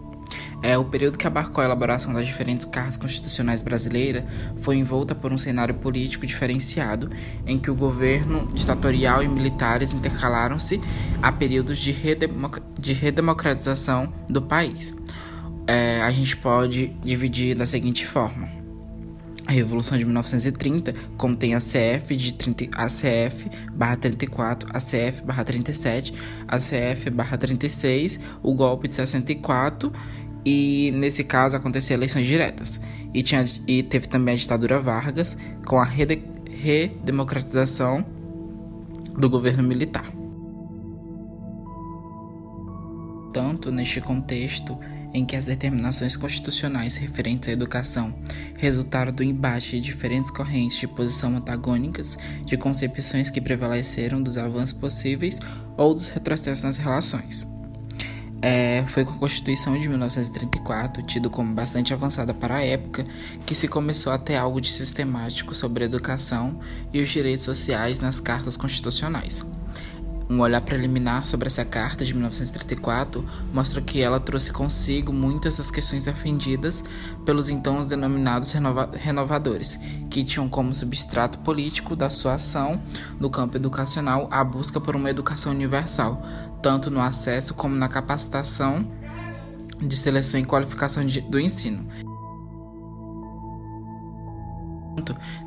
É, 0.62 0.76
o 0.76 0.84
período 0.84 1.16
que 1.16 1.26
abarcou 1.26 1.62
a 1.62 1.64
elaboração 1.64 2.12
das 2.12 2.26
diferentes 2.26 2.66
cartas 2.66 2.96
constitucionais 2.96 3.62
brasileiras 3.62 4.24
foi 4.58 4.76
envolta 4.76 5.14
por 5.14 5.32
um 5.32 5.38
cenário 5.38 5.74
político 5.74 6.26
diferenciado, 6.26 7.10
em 7.46 7.58
que 7.58 7.70
o 7.70 7.74
governo 7.74 8.46
ditatorial 8.52 9.22
e 9.22 9.28
militares 9.28 9.92
intercalaram-se 9.92 10.80
a 11.22 11.32
períodos 11.32 11.78
de, 11.78 11.94
de 12.78 12.92
redemocratização 12.92 14.12
do 14.28 14.42
país. 14.42 14.94
É, 15.66 16.02
a 16.02 16.10
gente 16.10 16.36
pode 16.36 16.88
dividir 17.02 17.56
da 17.56 17.64
seguinte 17.64 18.06
forma. 18.06 18.60
A 19.50 19.52
Revolução 19.52 19.98
de 19.98 20.04
1930 20.04 20.94
contém 21.16 21.56
a 21.56 21.58
CF 21.58 22.14
de 22.14 22.34
30, 22.34 22.68
a 22.76 22.86
CF 22.86 23.50
barra 23.72 23.96
34, 23.96 24.68
a 24.72 24.78
CF 24.78 25.24
barra 25.24 25.42
37, 25.42 26.14
a 26.46 26.56
CF 26.56 27.10
barra 27.10 27.36
36, 27.36 28.20
o 28.44 28.54
golpe 28.54 28.86
de 28.86 28.94
64 28.94 29.92
e 30.44 30.92
nesse 30.94 31.24
caso 31.24 31.56
aconteciam 31.56 31.96
eleições 31.96 32.26
diretas. 32.26 32.80
E, 33.12 33.22
tinha, 33.22 33.44
e 33.66 33.82
teve 33.82 34.08
também 34.08 34.34
a 34.34 34.36
ditadura 34.36 34.78
Vargas 34.78 35.36
com 35.66 35.78
a 35.78 35.84
rede, 35.84 36.22
redemocratização 36.50 38.04
do 39.18 39.28
governo 39.28 39.62
militar. 39.62 40.10
Tanto 43.32 43.70
neste 43.70 44.00
contexto 44.00 44.78
em 45.12 45.24
que 45.24 45.36
as 45.36 45.44
determinações 45.44 46.16
constitucionais 46.16 46.96
referentes 46.96 47.48
à 47.48 47.52
educação 47.52 48.14
resultaram 48.56 49.12
do 49.12 49.24
embate 49.24 49.72
de 49.72 49.80
diferentes 49.80 50.30
correntes 50.30 50.78
de 50.78 50.86
posição 50.86 51.36
antagônicas, 51.36 52.16
de 52.44 52.56
concepções 52.56 53.30
que 53.30 53.40
prevaleceram 53.40 54.22
dos 54.22 54.38
avanços 54.38 54.72
possíveis 54.72 55.40
ou 55.76 55.94
dos 55.94 56.08
retrocessos 56.08 56.62
nas 56.62 56.76
relações. 56.76 57.46
É, 58.42 58.84
foi 58.88 59.04
com 59.04 59.12
a 59.12 59.18
Constituição 59.18 59.76
de 59.76 59.88
1934, 59.88 61.02
tido 61.02 61.28
como 61.28 61.52
bastante 61.52 61.92
avançada 61.92 62.32
para 62.32 62.56
a 62.56 62.64
época, 62.64 63.04
que 63.44 63.54
se 63.54 63.68
começou 63.68 64.12
a 64.12 64.18
ter 64.18 64.36
algo 64.36 64.60
de 64.60 64.70
sistemático 64.70 65.54
sobre 65.54 65.84
a 65.84 65.86
educação 65.86 66.58
e 66.92 67.02
os 67.02 67.10
direitos 67.10 67.44
sociais 67.44 68.00
nas 68.00 68.18
cartas 68.18 68.56
constitucionais. 68.56 69.44
Um 70.30 70.38
olhar 70.42 70.60
preliminar 70.60 71.26
sobre 71.26 71.48
essa 71.48 71.64
carta 71.64 72.04
de 72.04 72.14
1934 72.14 73.24
mostra 73.52 73.80
que 73.80 74.00
ela 74.00 74.20
trouxe 74.20 74.52
consigo 74.52 75.12
muitas 75.12 75.56
das 75.56 75.72
questões 75.72 76.04
defendidas 76.04 76.84
pelos 77.24 77.48
então 77.48 77.80
denominados 77.80 78.52
renova 78.52 78.88
renovadores, 78.94 79.80
que 80.08 80.22
tinham 80.22 80.48
como 80.48 80.72
substrato 80.72 81.40
político 81.40 81.96
da 81.96 82.08
sua 82.08 82.34
ação 82.34 82.80
no 83.18 83.28
campo 83.28 83.56
educacional 83.56 84.28
a 84.30 84.44
busca 84.44 84.80
por 84.80 84.94
uma 84.94 85.10
educação 85.10 85.50
universal, 85.50 86.22
tanto 86.62 86.92
no 86.92 87.02
acesso 87.02 87.52
como 87.52 87.74
na 87.74 87.88
capacitação 87.88 88.88
de 89.80 89.96
seleção 89.96 90.38
e 90.38 90.44
qualificação 90.44 91.04
de, 91.04 91.22
do 91.22 91.40
ensino 91.40 91.88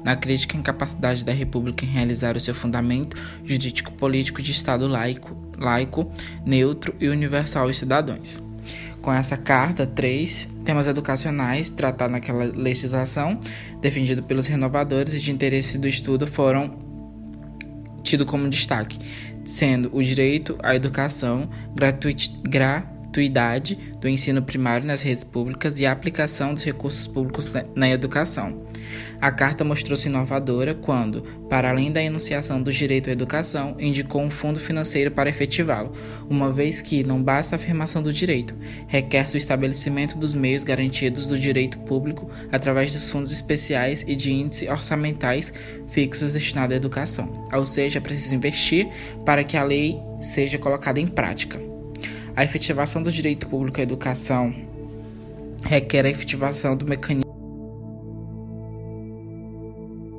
na 0.04 0.16
crítica 0.16 0.58
à 0.58 0.60
incapacidade 0.60 1.24
da 1.24 1.32
República 1.32 1.86
em 1.86 1.90
realizar 1.90 2.36
o 2.36 2.40
seu 2.40 2.56
fundamento 2.56 3.18
jurídico-político 3.44 4.42
de 4.42 4.52
Estado 4.52 4.88
laico, 4.88 5.36
laico, 5.58 6.12
neutro 6.46 6.96
e 7.00 7.08
universal 7.08 7.68
aos 7.68 7.78
cidadãos. 7.78 8.42
Com 9.02 9.12
essa 9.12 9.36
carta, 9.36 9.86
três 9.86 10.48
temas 10.64 10.88
educacionais 10.88 11.70
tratados 11.70 12.14
naquela 12.14 12.46
legislação, 12.46 13.38
defendido 13.82 14.24
pelos 14.24 14.48
renovadores 14.48 15.14
e 15.14 15.20
de 15.20 15.30
interesse 15.30 15.78
do 15.78 15.88
estudo, 15.88 16.26
foram 16.26 16.72
tidos 18.02 18.26
como 18.26 18.50
destaque, 18.50 18.98
sendo 19.44 19.90
o 19.94 20.02
direito 20.02 20.58
à 20.64 20.76
educação, 20.76 21.50
gratuit, 21.76 22.34
gratuidade 23.14 23.78
do 24.02 24.10
ensino 24.10 24.42
primário 24.42 24.88
nas 24.88 25.04
redes 25.04 25.24
públicas 25.24 25.80
e 25.80 25.86
a 25.86 25.92
aplicação 25.92 26.54
dos 26.54 26.64
recursos 26.64 27.06
públicos 27.06 27.54
na 27.76 27.90
educação. 27.90 28.66
A 29.22 29.32
carta 29.32 29.64
mostrou-se 29.64 30.10
inovadora 30.10 30.74
quando, 30.74 31.22
para 31.48 31.70
além 31.70 31.92
da 31.92 32.02
enunciação 32.02 32.62
do 32.62 32.72
direito 32.72 33.10
à 33.10 33.14
educação, 33.14 33.76
indicou 33.80 34.22
um 34.22 34.32
fundo 34.32 34.60
financeiro 34.60 35.12
para 35.12 35.30
efetivá-lo, 35.30 35.94
uma 36.28 36.52
vez 36.52 36.82
que 36.82 37.04
não 37.04 37.22
basta 37.22 37.56
a 37.56 37.58
afirmação 37.58 38.02
do 38.02 38.12
direito, 38.12 38.56
requer-se 38.88 39.36
o 39.36 39.38
estabelecimento 39.38 40.18
dos 40.18 40.34
meios 40.34 40.64
garantidos 40.64 41.28
do 41.28 41.38
direito 41.38 41.78
público 41.80 42.30
através 42.52 42.92
dos 42.94 43.10
fundos 43.10 43.32
especiais 43.32 44.04
e 44.08 44.16
de 44.16 44.34
índices 44.34 44.68
orçamentais 44.68 45.54
fixos 45.88 46.34
destinados 46.34 46.74
à 46.74 46.78
educação, 46.78 47.48
ou 47.54 47.66
seja, 47.66 48.00
é 48.00 48.02
preciso 48.02 48.36
investir 48.36 48.90
para 49.24 49.44
que 49.44 49.56
a 49.56 49.64
lei 49.64 50.00
seja 50.20 50.58
colocada 50.58 51.00
em 51.00 51.08
prática. 51.08 51.73
A 52.36 52.44
efetivação 52.44 53.04
do 53.04 53.12
direito 53.12 53.48
público 53.48 53.80
à 53.80 53.84
educação 53.84 54.52
requer 55.64 56.04
a 56.04 56.10
efetivação 56.10 56.76
do 56.76 56.84
mecanismo 56.84 57.24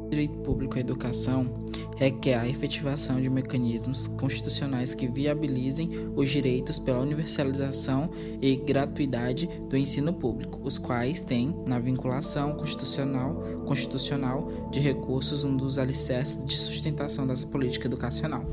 direito 0.08 0.38
público 0.38 0.76
à 0.76 0.80
educação 0.80 1.64
requer 1.96 2.34
a 2.34 2.48
efetivação 2.48 3.20
de 3.20 3.28
mecanismos 3.28 4.06
constitucionais 4.06 4.94
que 4.94 5.08
viabilizem 5.08 5.90
os 6.14 6.30
direitos 6.30 6.78
pela 6.78 7.00
universalização 7.00 8.10
e 8.40 8.56
gratuidade 8.56 9.48
do 9.68 9.76
ensino 9.76 10.12
público, 10.12 10.60
os 10.62 10.78
quais 10.78 11.20
têm, 11.20 11.54
na 11.66 11.78
vinculação 11.78 12.54
constitucional, 12.54 13.34
constitucional 13.64 14.68
de 14.70 14.80
recursos, 14.80 15.44
um 15.44 15.56
dos 15.56 15.78
alicerces 15.78 16.44
de 16.44 16.56
sustentação 16.56 17.26
dessa 17.26 17.46
política 17.46 17.86
educacional 17.86 18.44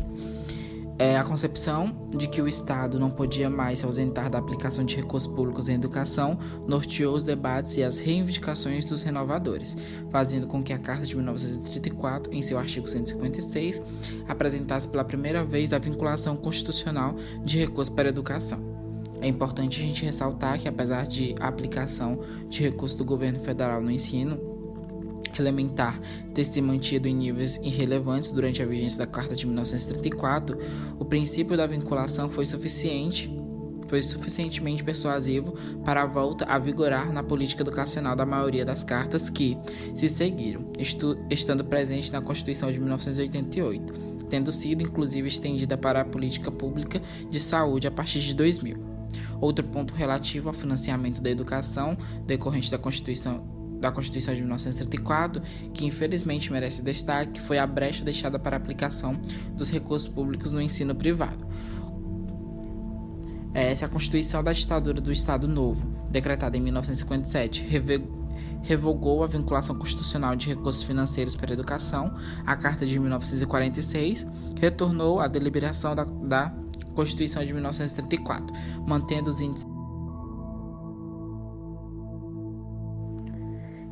é 1.02 1.18
a 1.18 1.24
concepção 1.24 2.08
de 2.12 2.28
que 2.28 2.40
o 2.44 2.48
Estado 2.48 3.00
não 3.00 3.10
podia 3.10 3.50
mais 3.50 3.80
se 3.80 3.86
ausentar 3.86 4.30
da 4.30 4.38
aplicação 4.38 4.86
de 4.86 4.96
recursos 4.96 5.28
públicos 5.34 5.68
em 5.68 5.74
educação 5.74 6.38
norteou 6.68 7.16
os 7.16 7.24
debates 7.24 7.76
e 7.78 7.84
as 7.84 7.98
reivindicações 7.98 8.86
dos 8.86 9.02
renovadores, 9.02 9.76
fazendo 10.12 10.46
com 10.46 10.62
que 10.62 10.72
a 10.72 10.78
Carta 10.78 11.04
de 11.04 11.16
1934, 11.16 12.32
em 12.32 12.44
seu 12.44 12.60
artigo 12.60 12.88
156, 12.88 13.82
apresentasse 14.28 14.88
pela 14.88 15.04
primeira 15.04 15.44
vez 15.44 15.74
a 15.74 15.80
vinculação 15.80 16.36
constitucional 16.38 17.16
de 17.44 17.58
recursos 17.58 17.92
para 17.92 18.08
a 18.08 18.12
educação. 18.12 18.60
É 19.22 19.28
importante 19.28 19.82
a 19.82 19.84
gente 19.84 20.06
ressaltar 20.06 20.60
que, 20.60 20.68
apesar 20.68 21.08
de 21.08 21.34
aplicação 21.40 22.20
de 22.48 22.62
recursos 22.62 22.96
do 22.96 23.04
governo 23.04 23.40
federal 23.40 23.82
no 23.82 23.90
ensino, 23.90 24.51
elementar 25.40 26.00
ter 26.34 26.46
se 26.46 26.62
mantido 26.62 27.08
em 27.08 27.14
níveis 27.14 27.58
irrelevantes 27.62 28.32
durante 28.32 28.62
a 28.62 28.66
vigência 28.66 28.98
da 28.98 29.06
Carta 29.06 29.36
de 29.36 29.46
1934, 29.46 30.58
o 31.00 31.06
princípio 31.06 31.56
da 31.56 31.68
vinculação 31.68 32.30
foi 32.30 32.46
suficiente 32.46 33.32
foi 33.92 34.02
suficientemente 34.02 34.86
persuasivo 34.86 35.54
para 35.84 36.04
a 36.04 36.06
volta 36.06 36.46
a 36.46 36.58
vigorar 36.58 37.12
na 37.12 37.22
política 37.22 37.62
educacional 37.62 38.16
da 38.16 38.26
maioria 38.26 38.64
das 38.64 38.86
cartas 38.86 39.30
que 39.30 39.58
se 39.94 40.08
seguiram, 40.08 40.72
estando 41.30 41.66
presente 41.66 42.10
na 42.10 42.22
Constituição 42.22 42.72
de 42.72 42.80
1988, 42.80 43.94
tendo 44.30 44.50
sido 44.50 44.82
inclusive 44.82 45.28
estendida 45.28 45.78
para 45.78 46.00
a 46.00 46.06
política 46.06 46.50
pública 46.50 47.02
de 47.30 47.38
saúde 47.38 47.86
a 47.86 47.92
partir 47.92 48.22
de 48.22 48.34
2000. 48.34 48.78
Outro 49.42 49.66
ponto 49.66 49.94
relativo 49.94 50.48
ao 50.48 50.54
financiamento 50.54 51.22
da 51.22 51.30
educação 51.30 51.98
decorrente 52.26 52.72
da 52.72 52.78
Constituição 52.78 53.61
da 53.82 53.92
Constituição 53.92 54.34
de 54.34 54.42
1934, 54.42 55.42
que 55.74 55.86
infelizmente 55.86 56.52
merece 56.52 56.82
destaque, 56.84 57.42
foi 57.42 57.58
a 57.58 57.66
brecha 57.66 58.06
deixada 58.06 58.38
para 58.38 58.56
a 58.56 58.60
aplicação 58.60 59.20
dos 59.58 59.70
recursos 59.70 60.08
públicos 60.08 60.52
no 60.52 60.62
ensino 60.62 60.96
privado. 60.96 61.46
Essa 63.54 63.84
é 63.84 63.88
a 63.88 63.90
Constituição 63.90 64.42
da 64.42 64.54
ditadura 64.54 65.02
do 65.02 65.12
Estado 65.12 65.48
Novo, 65.48 65.86
decretada 66.10 66.56
em 66.56 66.62
1957, 66.62 67.68
revogou 68.62 69.24
a 69.24 69.28
vinculação 69.28 69.76
constitucional 69.76 70.36
de 70.36 70.48
recursos 70.48 70.84
financeiros 70.84 71.36
para 71.36 71.52
a 71.52 71.56
educação, 71.56 72.14
a 72.46 72.56
Carta 72.56 72.86
de 72.86 72.98
1946 72.98 74.26
retornou 74.58 75.20
à 75.20 75.28
deliberação 75.28 75.96
da, 75.96 76.06
da 76.06 76.54
Constituição 76.94 77.44
de 77.44 77.52
1934, 77.52 78.56
mantendo 78.86 79.30
os 79.30 79.42
índices 79.42 79.68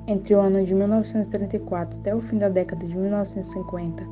Entre 0.10 0.34
o 0.34 0.40
ano 0.40 0.66
de 0.66 0.74
1934 0.74 2.00
até 2.00 2.16
o 2.16 2.20
fim 2.20 2.40
da 2.40 2.50
década 2.50 2.84
de 2.84 2.98
1950, 2.98 4.04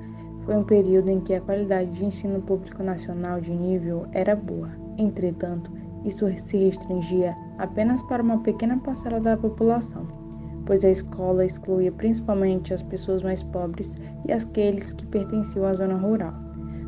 foi 0.45 0.55
um 0.55 0.63
período 0.63 1.09
em 1.09 1.19
que 1.19 1.33
a 1.33 1.41
qualidade 1.41 1.89
de 1.89 2.05
ensino 2.05 2.39
público 2.39 2.83
nacional 2.83 3.41
de 3.41 3.49
nível 3.49 4.05
era 4.11 4.35
boa. 4.35 4.69
Entretanto, 4.99 5.71
isso 6.05 6.31
se 6.37 6.55
restringia 6.55 7.35
apenas 7.57 7.99
para 8.03 8.21
uma 8.21 8.37
pequena 8.43 8.77
parcela 8.77 9.19
da 9.19 9.35
população, 9.35 10.05
pois 10.67 10.85
a 10.85 10.91
escola 10.91 11.43
excluía 11.43 11.91
principalmente 11.91 12.75
as 12.75 12.83
pessoas 12.83 13.23
mais 13.23 13.41
pobres 13.41 13.97
e 14.27 14.31
aqueles 14.31 14.93
que 14.93 15.05
pertenciam 15.07 15.65
à 15.65 15.73
zona 15.73 15.95
rural. 15.95 16.35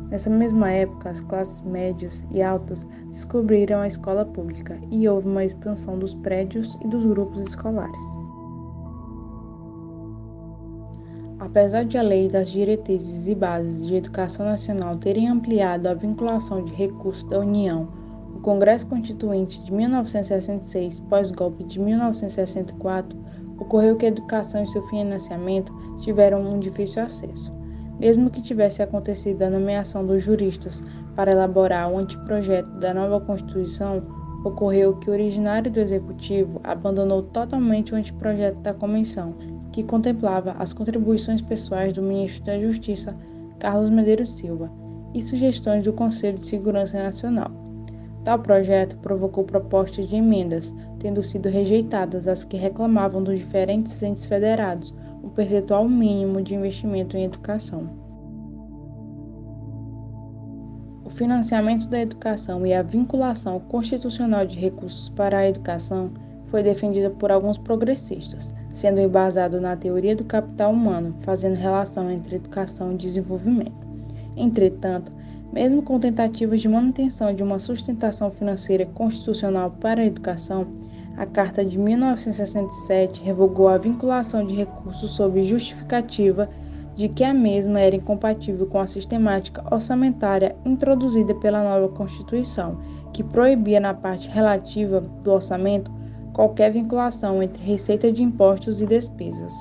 Nessa 0.08 0.30
mesma 0.30 0.70
época, 0.70 1.10
as 1.10 1.20
classes 1.22 1.62
médias 1.62 2.24
e 2.30 2.40
altas 2.40 2.86
descobriram 3.10 3.80
a 3.80 3.88
escola 3.88 4.24
pública 4.24 4.78
e 4.88 5.08
houve 5.08 5.26
uma 5.26 5.44
expansão 5.44 5.98
dos 5.98 6.14
prédios 6.14 6.78
e 6.84 6.86
dos 6.86 7.04
grupos 7.04 7.40
escolares. 7.48 8.19
Apesar 11.40 11.86
de 11.86 11.96
a 11.96 12.02
Lei 12.02 12.28
das 12.28 12.50
Diretrizes 12.50 13.26
e 13.26 13.34
Bases 13.34 13.86
de 13.86 13.94
Educação 13.94 14.44
Nacional 14.44 14.98
terem 14.98 15.26
ampliado 15.26 15.88
a 15.88 15.94
vinculação 15.94 16.62
de 16.62 16.74
recursos 16.74 17.24
da 17.24 17.40
União, 17.40 17.88
o 18.36 18.40
Congresso 18.40 18.86
Constituinte 18.86 19.64
de 19.64 19.72
1966, 19.72 21.00
pós-golpe 21.00 21.64
de 21.64 21.80
1964, 21.80 23.18
ocorreu 23.58 23.96
que 23.96 24.04
a 24.04 24.10
educação 24.10 24.62
e 24.62 24.66
seu 24.66 24.86
financiamento 24.88 25.72
tiveram 26.00 26.42
um 26.42 26.60
difícil 26.60 27.02
acesso. 27.02 27.50
Mesmo 27.98 28.28
que 28.28 28.42
tivesse 28.42 28.82
acontecido 28.82 29.42
a 29.42 29.48
nomeação 29.48 30.04
dos 30.04 30.22
juristas 30.22 30.82
para 31.16 31.32
elaborar 31.32 31.90
o 31.90 31.96
anteprojeto 31.96 32.68
da 32.80 32.92
nova 32.92 33.18
Constituição, 33.18 34.02
ocorreu 34.44 34.98
que 34.98 35.08
o 35.08 35.14
originário 35.14 35.70
do 35.70 35.80
Executivo 35.80 36.60
abandonou 36.62 37.22
totalmente 37.22 37.94
o 37.94 37.96
anteprojeto 37.96 38.60
da 38.60 38.74
Comissão 38.74 39.34
que 39.72 39.82
contemplava 39.82 40.52
as 40.58 40.72
contribuições 40.72 41.40
pessoais 41.40 41.92
do 41.92 42.02
ministro 42.02 42.44
da 42.44 42.58
Justiça, 42.58 43.16
Carlos 43.58 43.90
Medeiros 43.90 44.30
Silva, 44.30 44.70
e 45.14 45.22
sugestões 45.22 45.84
do 45.84 45.92
Conselho 45.92 46.38
de 46.38 46.46
Segurança 46.46 47.02
Nacional. 47.02 47.50
Tal 48.24 48.38
projeto 48.38 48.96
provocou 48.98 49.44
propostas 49.44 50.08
de 50.08 50.16
emendas, 50.16 50.74
tendo 50.98 51.22
sido 51.22 51.48
rejeitadas 51.48 52.28
as 52.28 52.44
que 52.44 52.56
reclamavam 52.56 53.22
dos 53.22 53.38
diferentes 53.38 54.02
entes 54.02 54.26
federados 54.26 54.94
um 55.22 55.28
percentual 55.30 55.88
mínimo 55.88 56.42
de 56.42 56.54
investimento 56.54 57.16
em 57.16 57.24
educação. 57.24 57.88
O 61.04 61.10
financiamento 61.10 61.88
da 61.88 62.00
educação 62.00 62.66
e 62.66 62.72
a 62.72 62.82
vinculação 62.82 63.58
constitucional 63.60 64.46
de 64.46 64.58
recursos 64.58 65.08
para 65.10 65.38
a 65.38 65.48
educação 65.48 66.10
foi 66.46 66.62
defendida 66.62 67.10
por 67.10 67.30
alguns 67.30 67.58
progressistas, 67.58 68.54
sendo 68.72 69.00
embasado 69.00 69.60
na 69.60 69.76
teoria 69.76 70.14
do 70.14 70.24
capital 70.24 70.72
humano, 70.72 71.14
fazendo 71.22 71.56
relação 71.56 72.10
entre 72.10 72.36
educação 72.36 72.92
e 72.92 72.96
desenvolvimento. 72.96 73.86
Entretanto, 74.36 75.12
mesmo 75.52 75.82
com 75.82 75.98
tentativas 75.98 76.60
de 76.60 76.68
manutenção 76.68 77.34
de 77.34 77.42
uma 77.42 77.58
sustentação 77.58 78.30
financeira 78.30 78.86
constitucional 78.86 79.72
para 79.80 80.02
a 80.02 80.06
educação, 80.06 80.66
a 81.16 81.26
Carta 81.26 81.64
de 81.64 81.76
1967 81.76 83.22
revogou 83.22 83.68
a 83.68 83.76
vinculação 83.76 84.46
de 84.46 84.54
recursos 84.54 85.12
sob 85.12 85.42
justificativa 85.42 86.48
de 86.94 87.08
que 87.08 87.24
a 87.24 87.34
mesma 87.34 87.80
era 87.80 87.96
incompatível 87.96 88.66
com 88.66 88.78
a 88.78 88.86
sistemática 88.86 89.62
orçamentária 89.74 90.54
introduzida 90.64 91.34
pela 91.34 91.62
nova 91.62 91.88
Constituição, 91.94 92.78
que 93.12 93.24
proibia 93.24 93.80
na 93.80 93.92
parte 93.92 94.28
relativa 94.28 95.00
do 95.00 95.32
orçamento 95.32 95.90
qualquer 96.40 96.72
vinculação 96.72 97.42
entre 97.42 97.62
receita 97.62 98.10
de 98.10 98.22
impostos 98.22 98.80
e 98.80 98.86
despesas. 98.86 99.52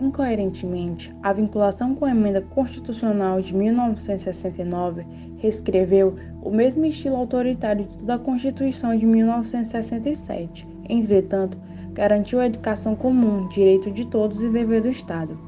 Incoerentemente, 0.00 1.14
a 1.22 1.34
vinculação 1.34 1.94
com 1.94 2.06
a 2.06 2.12
emenda 2.12 2.40
constitucional 2.40 3.42
de 3.42 3.54
1969 3.54 5.04
reescreveu 5.36 6.16
o 6.42 6.48
mesmo 6.50 6.86
estilo 6.86 7.16
autoritário 7.16 7.86
da 8.02 8.18
Constituição 8.18 8.96
de 8.96 9.04
1967. 9.04 10.66
Entretanto, 10.88 11.58
garantiu 11.92 12.40
a 12.40 12.46
educação 12.46 12.96
comum, 12.96 13.48
direito 13.48 13.90
de 13.90 14.06
todos 14.06 14.40
e 14.40 14.48
dever 14.48 14.80
do 14.80 14.88
Estado. 14.88 15.38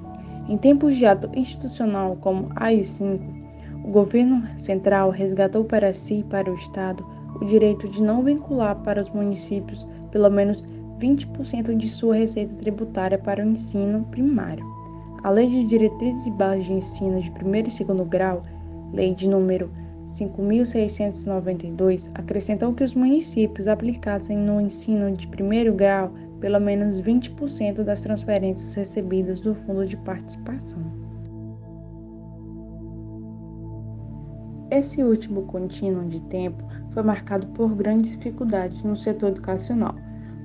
Em 0.46 0.59
tempos 0.59 0.96
de 0.96 1.07
ato 1.07 1.30
institucional 1.32 2.18
como 2.20 2.50
AI-5, 2.57 3.18
o 3.82 3.90
governo 3.90 4.46
central 4.59 5.09
resgatou 5.09 5.64
para 5.64 5.94
si 5.94 6.16
e 6.16 6.24
para 6.24 6.52
o 6.52 6.55
Estado 6.55 7.13
o 7.41 7.45
direito 7.45 7.89
de 7.89 8.03
não 8.03 8.22
vincular 8.22 8.76
para 8.82 9.01
os 9.01 9.11
municípios 9.11 9.87
pelo 10.11 10.30
menos 10.30 10.62
20% 11.01 11.76
de 11.76 11.89
sua 11.89 12.16
receita 12.16 12.55
tributária 12.55 13.18
para 13.18 13.45
o 13.45 13.49
ensino 13.49 14.05
primário. 14.05 14.64
A 15.22 15.30
Lei 15.30 15.49
de 15.49 15.64
Diretrizes 15.64 16.26
e 16.26 16.30
Bases 16.30 16.66
de 16.66 16.74
Ensino 16.74 17.20
de 17.20 17.30
Primeiro 17.30 17.68
e 17.68 17.70
Segundo 17.70 18.05
Grau, 18.05 18.43
Lei 18.93 19.14
de 19.14 19.28
número 19.28 19.70
5.692, 20.11 22.11
acrescentou 22.14 22.72
que 22.72 22.85
os 22.85 22.95
municípios 22.95 23.66
aplicassem 23.66 24.37
no 24.37 24.61
ensino 24.61 25.11
de 25.11 25.26
primeiro 25.26 25.72
grau 25.72 26.12
pelo 26.41 26.61
menos 26.61 27.01
20% 27.01 27.82
das 27.82 28.03
transferências 28.03 28.74
recebidas 28.74 29.41
do 29.41 29.55
Fundo 29.55 29.87
de 29.87 29.97
Participação. 29.97 30.78
Esse 34.70 35.03
último 35.03 35.43
contínuo 35.43 36.09
de 36.09 36.20
tempo 36.22 36.62
foi 36.95 37.03
marcado 37.03 37.47
por 37.49 37.74
grandes 37.74 38.12
dificuldades 38.12 38.84
no 38.84 38.97
setor 38.97 39.30
educacional. 39.30 39.95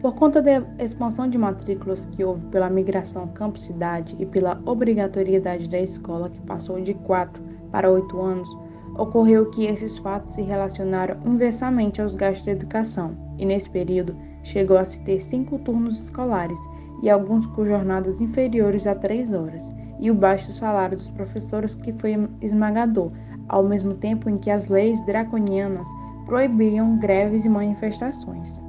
Por 0.01 0.15
conta 0.15 0.41
da 0.41 0.63
expansão 0.79 1.29
de 1.29 1.37
matrículas 1.37 2.05
que 2.07 2.23
houve 2.23 2.45
pela 2.47 2.69
migração 2.69 3.27
campo-cidade 3.27 4.15
e 4.17 4.25
pela 4.25 4.59
obrigatoriedade 4.65 5.69
da 5.69 5.79
escola, 5.79 6.29
que 6.29 6.41
passou 6.41 6.81
de 6.81 6.93
4 6.93 7.41
para 7.71 7.91
8 7.91 8.19
anos, 8.19 8.49
ocorreu 8.97 9.49
que 9.49 9.65
esses 9.65 9.97
fatos 9.97 10.33
se 10.33 10.41
relacionaram 10.41 11.17
inversamente 11.25 12.01
aos 12.01 12.15
gastos 12.15 12.45
de 12.45 12.51
educação, 12.51 13.15
e 13.37 13.45
nesse 13.45 13.69
período 13.69 14.15
chegou 14.43 14.77
a 14.77 14.85
se 14.85 14.99
ter 15.01 15.21
cinco 15.21 15.59
turnos 15.59 16.01
escolares 16.01 16.59
e 17.03 17.09
alguns 17.09 17.45
com 17.47 17.65
jornadas 17.65 18.19
inferiores 18.19 18.87
a 18.87 18.95
três 18.95 19.31
horas, 19.31 19.71
e 19.99 20.09
o 20.09 20.15
baixo 20.15 20.51
salário 20.51 20.97
dos 20.97 21.09
professores 21.09 21.75
que 21.75 21.93
foi 21.93 22.15
esmagador, 22.41 23.11
ao 23.49 23.63
mesmo 23.63 23.93
tempo 23.93 24.29
em 24.29 24.37
que 24.37 24.49
as 24.49 24.67
leis 24.67 25.05
draconianas 25.05 25.87
proibiam 26.29 26.95
greves 26.95 27.43
e 27.43 27.49
manifestações. 27.49 28.61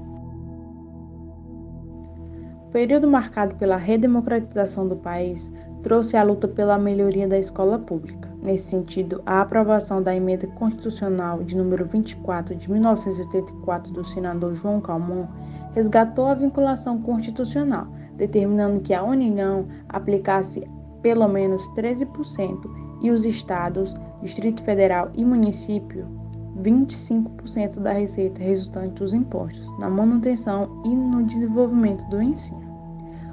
O 2.66 2.70
período 2.72 3.06
marcado 3.06 3.54
pela 3.56 3.76
redemocratização 3.76 4.88
do 4.88 4.96
país 4.96 5.52
trouxe 5.82 6.16
a 6.16 6.22
luta 6.22 6.48
pela 6.48 6.78
melhoria 6.78 7.28
da 7.28 7.38
escola 7.38 7.78
pública. 7.78 8.30
Nesse 8.42 8.70
sentido, 8.70 9.22
a 9.26 9.42
aprovação 9.42 10.02
da 10.02 10.16
emenda 10.16 10.46
constitucional 10.46 11.42
de 11.42 11.54
número 11.54 11.84
24 11.84 12.54
de 12.54 12.70
1984 12.70 13.92
do 13.92 14.06
senador 14.06 14.54
João 14.54 14.80
Calmon 14.80 15.26
resgatou 15.74 16.28
a 16.28 16.34
vinculação 16.34 17.02
constitucional, 17.02 17.88
determinando 18.16 18.80
que 18.80 18.94
a 18.94 19.02
União 19.02 19.66
aplicasse 19.90 20.66
pelo 21.02 21.28
menos 21.28 21.68
13% 21.74 22.58
e 23.02 23.10
os 23.10 23.26
estados, 23.26 23.94
Distrito 24.22 24.62
Federal 24.62 25.10
e 25.14 25.24
município 25.24 26.19
25% 26.60 27.80
da 27.80 27.92
receita 27.92 28.42
resultante 28.42 28.94
dos 28.94 29.12
impostos 29.12 29.76
na 29.78 29.88
manutenção 29.88 30.82
e 30.84 30.94
no 30.94 31.24
desenvolvimento 31.24 32.04
do 32.08 32.22
ensino. 32.22 32.68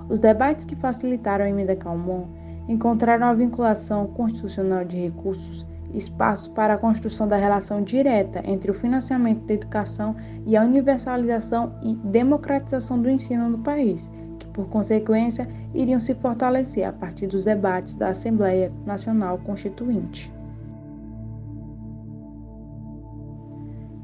Os 0.09 0.19
debates 0.19 0.65
que 0.65 0.75
facilitaram 0.75 1.45
a 1.45 1.49
emenda 1.49 1.75
Calmon 1.75 2.27
encontraram 2.67 3.27
a 3.27 3.33
vinculação 3.33 4.07
constitucional 4.07 4.85
de 4.85 4.97
recursos 4.97 5.65
espaço 5.93 6.51
para 6.51 6.73
a 6.73 6.77
construção 6.77 7.27
da 7.27 7.37
relação 7.37 7.81
direta 7.81 8.41
entre 8.45 8.71
o 8.71 8.73
financiamento 8.73 9.45
da 9.45 9.53
educação 9.53 10.15
e 10.45 10.55
a 10.55 10.63
universalização 10.63 11.73
e 11.81 11.95
democratização 11.95 13.01
do 13.01 13.09
ensino 13.09 13.49
no 13.49 13.59
país, 13.59 14.11
que, 14.39 14.47
por 14.47 14.67
consequência, 14.67 15.47
iriam 15.73 15.99
se 15.99 16.13
fortalecer 16.15 16.87
a 16.87 16.93
partir 16.93 17.27
dos 17.27 17.43
debates 17.45 17.95
da 17.95 18.09
Assembleia 18.09 18.71
Nacional 18.85 19.37
Constituinte. 19.39 20.36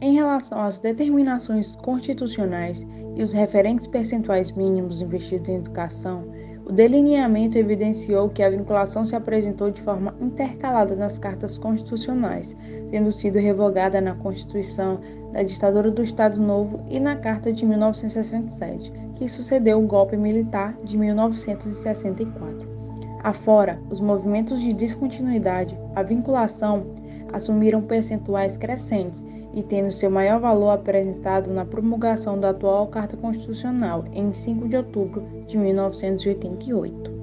Em 0.03 0.15
relação 0.15 0.59
às 0.59 0.79
determinações 0.79 1.77
constitucionais 1.77 2.85
e 3.15 3.23
os 3.23 3.31
referentes 3.31 3.87
percentuais 3.87 4.51
mínimos 4.51 5.01
investidos 5.01 5.47
em 5.47 5.55
educação, 5.55 6.25
o 6.65 6.73
delineamento 6.73 7.57
evidenciou 7.57 8.27
que 8.27 8.43
a 8.43 8.49
vinculação 8.49 9.05
se 9.05 9.15
apresentou 9.15 9.71
de 9.71 9.81
forma 9.81 10.13
intercalada 10.19 10.93
nas 10.93 11.17
cartas 11.17 11.57
constitucionais, 11.57 12.53
tendo 12.91 13.13
sido 13.13 13.39
revogada 13.39 14.01
na 14.01 14.13
Constituição 14.13 14.99
da 15.31 15.41
ditadura 15.41 15.89
do 15.89 16.03
Estado 16.03 16.37
Novo 16.37 16.85
e 16.89 16.99
na 16.99 17.15
Carta 17.15 17.53
de 17.53 17.65
1967, 17.65 18.91
que 19.15 19.29
sucedeu 19.29 19.81
o 19.81 19.87
golpe 19.87 20.17
militar 20.17 20.77
de 20.83 20.97
1964. 20.97 22.67
Afora 23.23 23.79
os 23.89 24.01
movimentos 24.01 24.59
de 24.59 24.73
descontinuidade, 24.73 25.79
a 25.95 26.03
vinculação 26.03 26.87
assumiram 27.31 27.81
percentuais 27.81 28.57
crescentes 28.57 29.23
e 29.53 29.61
tendo 29.61 29.91
seu 29.91 30.09
maior 30.09 30.39
valor 30.39 30.71
apresentado 30.71 31.51
na 31.51 31.63
promulgação 31.63 32.39
da 32.39 32.49
atual 32.49 32.87
Carta 32.87 33.15
Constitucional 33.15 34.05
em 34.11 34.33
5 34.33 34.67
de 34.67 34.77
outubro 34.77 35.23
de 35.47 35.57
1988. 35.57 37.13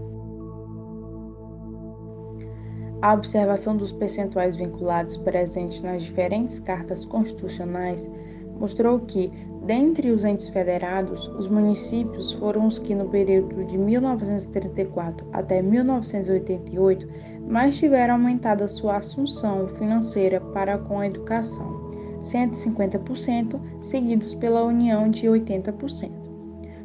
A 3.03 3.15
observação 3.15 3.77
dos 3.77 3.93
percentuais 3.93 4.55
vinculados 4.55 5.17
presentes 5.17 5.81
nas 5.81 6.03
diferentes 6.03 6.61
cartas 6.61 7.05
constitucionais 7.07 8.11
mostrou 8.59 9.01
que, 9.01 9.33
dentre 9.65 10.11
os 10.11 10.23
entes 10.23 10.51
federados, 10.51 11.27
os 11.29 11.49
municípios 11.49 12.35
foram 12.35 12.67
os 12.67 12.79
que, 12.79 12.95
no 12.95 13.09
período 13.09 13.65
de 13.65 13.79
1934 13.79 15.27
até 15.33 15.63
1988, 15.63 17.09
mais 17.49 17.79
tiveram 17.79 18.15
aumentado 18.15 18.69
sua 18.69 18.99
assunção 18.99 19.67
financeira 19.79 20.39
para 20.39 20.77
com 20.77 21.01
a 21.01 21.07
educação, 21.07 21.80
150%, 22.23 23.61
seguidos 23.81 24.35
pela 24.35 24.65
União 24.65 25.11
de 25.11 25.27
80%. 25.27 26.11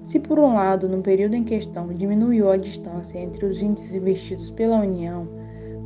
Se, 0.03 0.19
por 0.19 0.37
um 0.37 0.53
lado, 0.53 0.87
no 0.87 1.01
período 1.01 1.35
em 1.35 1.43
questão 1.43 1.87
diminuiu 1.87 2.51
a 2.51 2.57
distância 2.57 3.17
entre 3.17 3.45
os 3.45 3.61
índices 3.61 3.95
investidos 3.95 4.51
pela 4.51 4.79
União, 4.79 5.27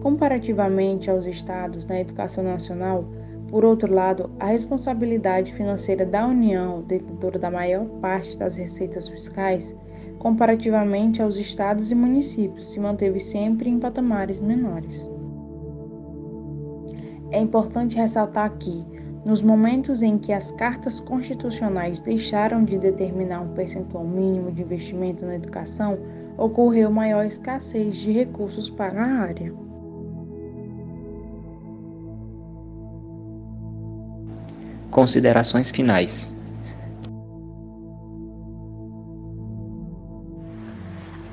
comparativamente 0.01 1.09
aos 1.09 1.25
estados 1.25 1.85
na 1.85 1.99
educação 1.99 2.43
nacional, 2.43 3.05
por 3.49 3.65
outro 3.65 3.93
lado, 3.93 4.29
a 4.39 4.47
responsabilidade 4.47 5.51
financeira 5.53 6.05
da 6.05 6.27
União, 6.27 6.83
detentora 6.83 7.39
da 7.39 7.49
maior 7.49 7.85
parte 8.01 8.37
das 8.37 8.57
receitas 8.57 9.07
fiscais, 9.07 9.75
comparativamente 10.19 11.21
aos 11.21 11.35
estados 11.37 11.89
e 11.89 11.95
municípios, 11.95 12.69
se 12.69 12.79
manteve 12.79 13.19
sempre 13.19 13.69
em 13.69 13.79
patamares 13.79 14.39
menores. 14.39 15.09
É 17.31 17.39
importante 17.39 17.95
ressaltar 17.95 18.55
que, 18.57 18.85
nos 19.29 19.43
momentos 19.43 20.01
em 20.01 20.17
que 20.17 20.33
as 20.33 20.51
cartas 20.51 20.99
constitucionais 20.99 22.01
deixaram 22.01 22.65
de 22.65 22.79
determinar 22.79 23.41
um 23.41 23.49
percentual 23.49 24.03
mínimo 24.03 24.51
de 24.51 24.63
investimento 24.63 25.23
na 25.23 25.35
educação, 25.35 25.99
ocorreu 26.35 26.89
maior 26.89 27.23
escassez 27.23 27.97
de 27.97 28.11
recursos 28.11 28.71
para 28.71 28.99
a 28.99 29.21
área. 29.21 29.53
Considerações 34.89 35.69
finais. 35.69 36.35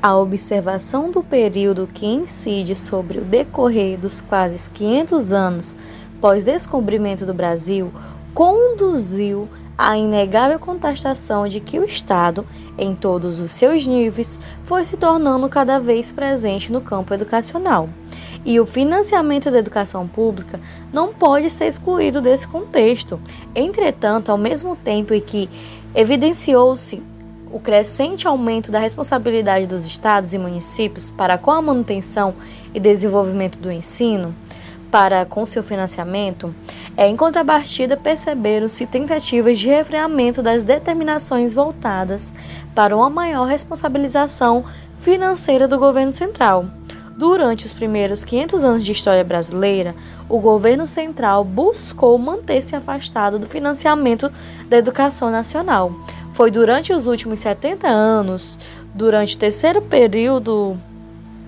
A 0.02 0.14
observação 0.14 1.10
do 1.10 1.24
período 1.24 1.86
que 1.86 2.04
incide 2.04 2.74
sobre 2.74 3.18
o 3.18 3.24
decorrer 3.24 3.98
dos 3.98 4.20
quase 4.20 4.68
500 4.70 5.32
anos 5.32 5.76
pós-descobrimento 6.20 7.24
do 7.24 7.34
Brasil 7.34 7.92
conduziu 8.34 9.48
à 9.78 9.96
inegável 9.96 10.58
contestação 10.58 11.48
de 11.48 11.60
que 11.60 11.78
o 11.78 11.84
Estado, 11.84 12.46
em 12.78 12.94
todos 12.94 13.40
os 13.40 13.52
seus 13.52 13.86
níveis, 13.86 14.40
foi 14.64 14.84
se 14.84 14.96
tornando 14.96 15.48
cada 15.48 15.78
vez 15.78 16.10
presente 16.10 16.72
no 16.72 16.80
campo 16.80 17.14
educacional 17.14 17.88
e 18.46 18.60
o 18.60 18.64
financiamento 18.64 19.50
da 19.50 19.58
educação 19.58 20.06
pública 20.06 20.60
não 20.92 21.12
pode 21.12 21.50
ser 21.50 21.66
excluído 21.66 22.22
desse 22.22 22.46
contexto. 22.46 23.18
Entretanto, 23.54 24.30
ao 24.30 24.38
mesmo 24.38 24.76
tempo 24.76 25.12
em 25.12 25.20
que 25.20 25.50
evidenciou-se 25.92 27.02
o 27.52 27.58
crescente 27.58 28.26
aumento 28.26 28.70
da 28.70 28.78
responsabilidade 28.78 29.66
dos 29.66 29.84
estados 29.84 30.32
e 30.32 30.38
municípios 30.38 31.10
para 31.10 31.36
com 31.36 31.50
a 31.50 31.60
manutenção 31.60 32.34
e 32.72 32.78
desenvolvimento 32.78 33.58
do 33.58 33.70
ensino, 33.70 34.32
para 34.90 35.24
com 35.24 35.44
seu 35.44 35.62
financiamento, 35.62 36.54
é, 36.96 37.06
em 37.08 37.16
contrapartida 37.16 37.96
perceberam-se 37.96 38.86
tentativas 38.86 39.58
de 39.58 39.68
refreamento 39.68 40.42
das 40.42 40.64
determinações 40.64 41.52
voltadas 41.52 42.32
para 42.74 42.96
uma 42.96 43.10
maior 43.10 43.44
responsabilização 43.44 44.64
financeira 45.00 45.68
do 45.68 45.78
governo 45.78 46.12
central. 46.12 46.66
Durante 47.16 47.64
os 47.64 47.72
primeiros 47.72 48.24
500 48.24 48.64
anos 48.64 48.84
de 48.84 48.92
história 48.92 49.24
brasileira, 49.24 49.94
o 50.28 50.38
governo 50.38 50.86
central 50.86 51.44
buscou 51.44 52.18
manter-se 52.18 52.76
afastado 52.76 53.38
do 53.38 53.46
financiamento 53.46 54.30
da 54.68 54.76
educação 54.76 55.30
nacional. 55.30 55.92
Foi 56.34 56.50
durante 56.50 56.92
os 56.92 57.06
últimos 57.06 57.40
70 57.40 57.88
anos, 57.88 58.58
durante 58.94 59.34
o 59.34 59.38
terceiro 59.38 59.80
período 59.80 60.76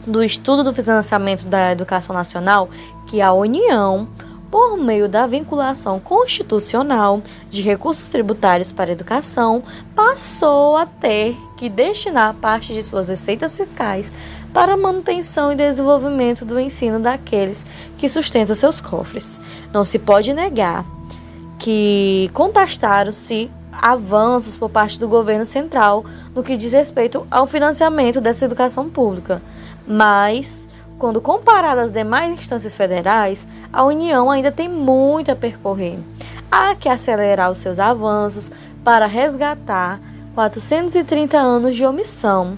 do 0.08 0.22
estudo 0.22 0.64
do 0.64 0.74
financiamento 0.74 1.46
da 1.46 1.72
educação 1.72 2.14
nacional, 2.14 2.68
que 3.06 3.20
a 3.20 3.32
União, 3.32 4.08
por 4.50 4.76
meio 4.76 5.08
da 5.08 5.26
vinculação 5.26 6.00
constitucional 6.00 7.22
de 7.50 7.60
recursos 7.60 8.08
tributários 8.08 8.72
para 8.72 8.90
a 8.90 8.92
educação, 8.92 9.62
passou 9.94 10.76
a 10.76 10.86
ter 10.86 11.36
que 11.56 11.68
destinar 11.68 12.34
parte 12.34 12.72
de 12.72 12.82
suas 12.82 13.08
receitas 13.08 13.56
fiscais 13.56 14.12
para 14.52 14.76
manutenção 14.76 15.52
e 15.52 15.56
desenvolvimento 15.56 16.44
do 16.44 16.58
ensino 16.58 16.98
daqueles 16.98 17.64
que 17.98 18.08
sustentam 18.08 18.54
seus 18.54 18.80
cofres. 18.80 19.40
Não 19.72 19.84
se 19.84 19.98
pode 19.98 20.32
negar 20.32 20.84
que 21.58 22.30
contestaram-se 22.32 23.50
avanços 23.72 24.56
por 24.56 24.70
parte 24.70 24.98
do 24.98 25.08
governo 25.08 25.46
central 25.46 26.04
no 26.34 26.42
que 26.42 26.56
diz 26.56 26.72
respeito 26.72 27.26
ao 27.30 27.46
financiamento 27.46 28.20
dessa 28.20 28.44
educação 28.44 28.88
pública, 28.88 29.42
mas 29.88 30.68
quando 30.98 31.20
comparado 31.20 31.80
às 31.80 31.90
demais 31.90 32.32
instâncias 32.32 32.74
federais, 32.74 33.46
a 33.72 33.84
União 33.84 34.30
ainda 34.30 34.52
tem 34.52 34.68
muito 34.68 35.30
a 35.30 35.36
percorrer. 35.36 35.98
Há 36.50 36.74
que 36.74 36.88
acelerar 36.88 37.50
os 37.50 37.58
seus 37.58 37.78
avanços 37.78 38.50
para 38.84 39.06
resgatar 39.06 40.00
430 40.34 41.38
anos 41.38 41.76
de 41.76 41.84
omissão 41.84 42.56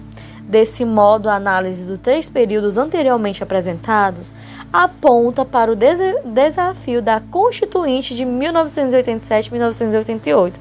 Desse 0.51 0.83
modo, 0.83 1.29
a 1.29 1.35
análise 1.35 1.85
dos 1.85 1.99
três 1.99 2.27
períodos 2.27 2.77
anteriormente 2.77 3.41
apresentados 3.41 4.33
aponta 4.73 5.45
para 5.45 5.71
o 5.71 5.75
des 5.77 5.97
desafio 6.25 7.01
da 7.01 7.21
Constituinte 7.21 8.13
de 8.13 8.25
1987-1988, 8.25 10.55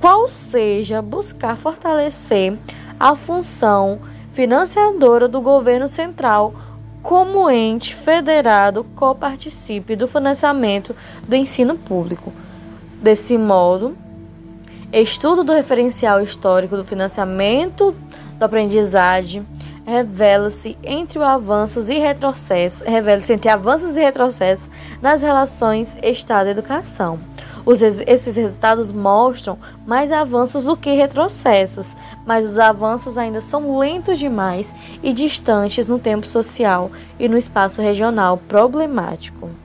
qual 0.00 0.28
seja 0.28 1.02
buscar 1.02 1.56
fortalecer 1.56 2.56
a 3.00 3.16
função 3.16 3.98
financiadora 4.34 5.28
do 5.28 5.40
governo 5.40 5.86
central 5.86 6.52
como 7.02 7.48
ente 7.48 7.94
federado 7.94 8.82
coparticipe 8.96 9.94
do 9.94 10.08
financiamento 10.08 10.94
do 11.28 11.36
ensino 11.36 11.76
público. 11.76 12.32
Desse 13.00 13.38
modo, 13.38 13.96
estudo 14.92 15.44
do 15.44 15.52
referencial 15.52 16.20
histórico 16.20 16.76
do 16.76 16.84
financiamento 16.84 17.94
da 18.36 18.46
aprendizagem 18.46 19.46
revela-se 19.84 20.76
entre 20.82 21.22
avanços 21.22 21.88
e 21.88 21.98
retrocessos, 21.98 22.86
revela-se 22.86 23.32
entre 23.32 23.50
avanços 23.50 23.96
e 23.96 24.00
retrocessos 24.00 24.70
nas 25.00 25.22
relações 25.22 25.96
Estado-educação. 26.02 27.18
esses 28.06 28.36
resultados 28.36 28.92
mostram 28.92 29.58
mais 29.86 30.12
avanços 30.12 30.64
do 30.64 30.76
que 30.76 30.92
retrocessos, 30.92 31.96
mas 32.26 32.46
os 32.46 32.58
avanços 32.58 33.16
ainda 33.16 33.40
são 33.40 33.78
lentos 33.78 34.18
demais 34.18 34.74
e 35.02 35.12
distantes 35.12 35.88
no 35.88 35.98
tempo 35.98 36.26
social 36.26 36.90
e 37.18 37.28
no 37.28 37.38
espaço 37.38 37.80
regional 37.80 38.36
problemático. 38.36 39.63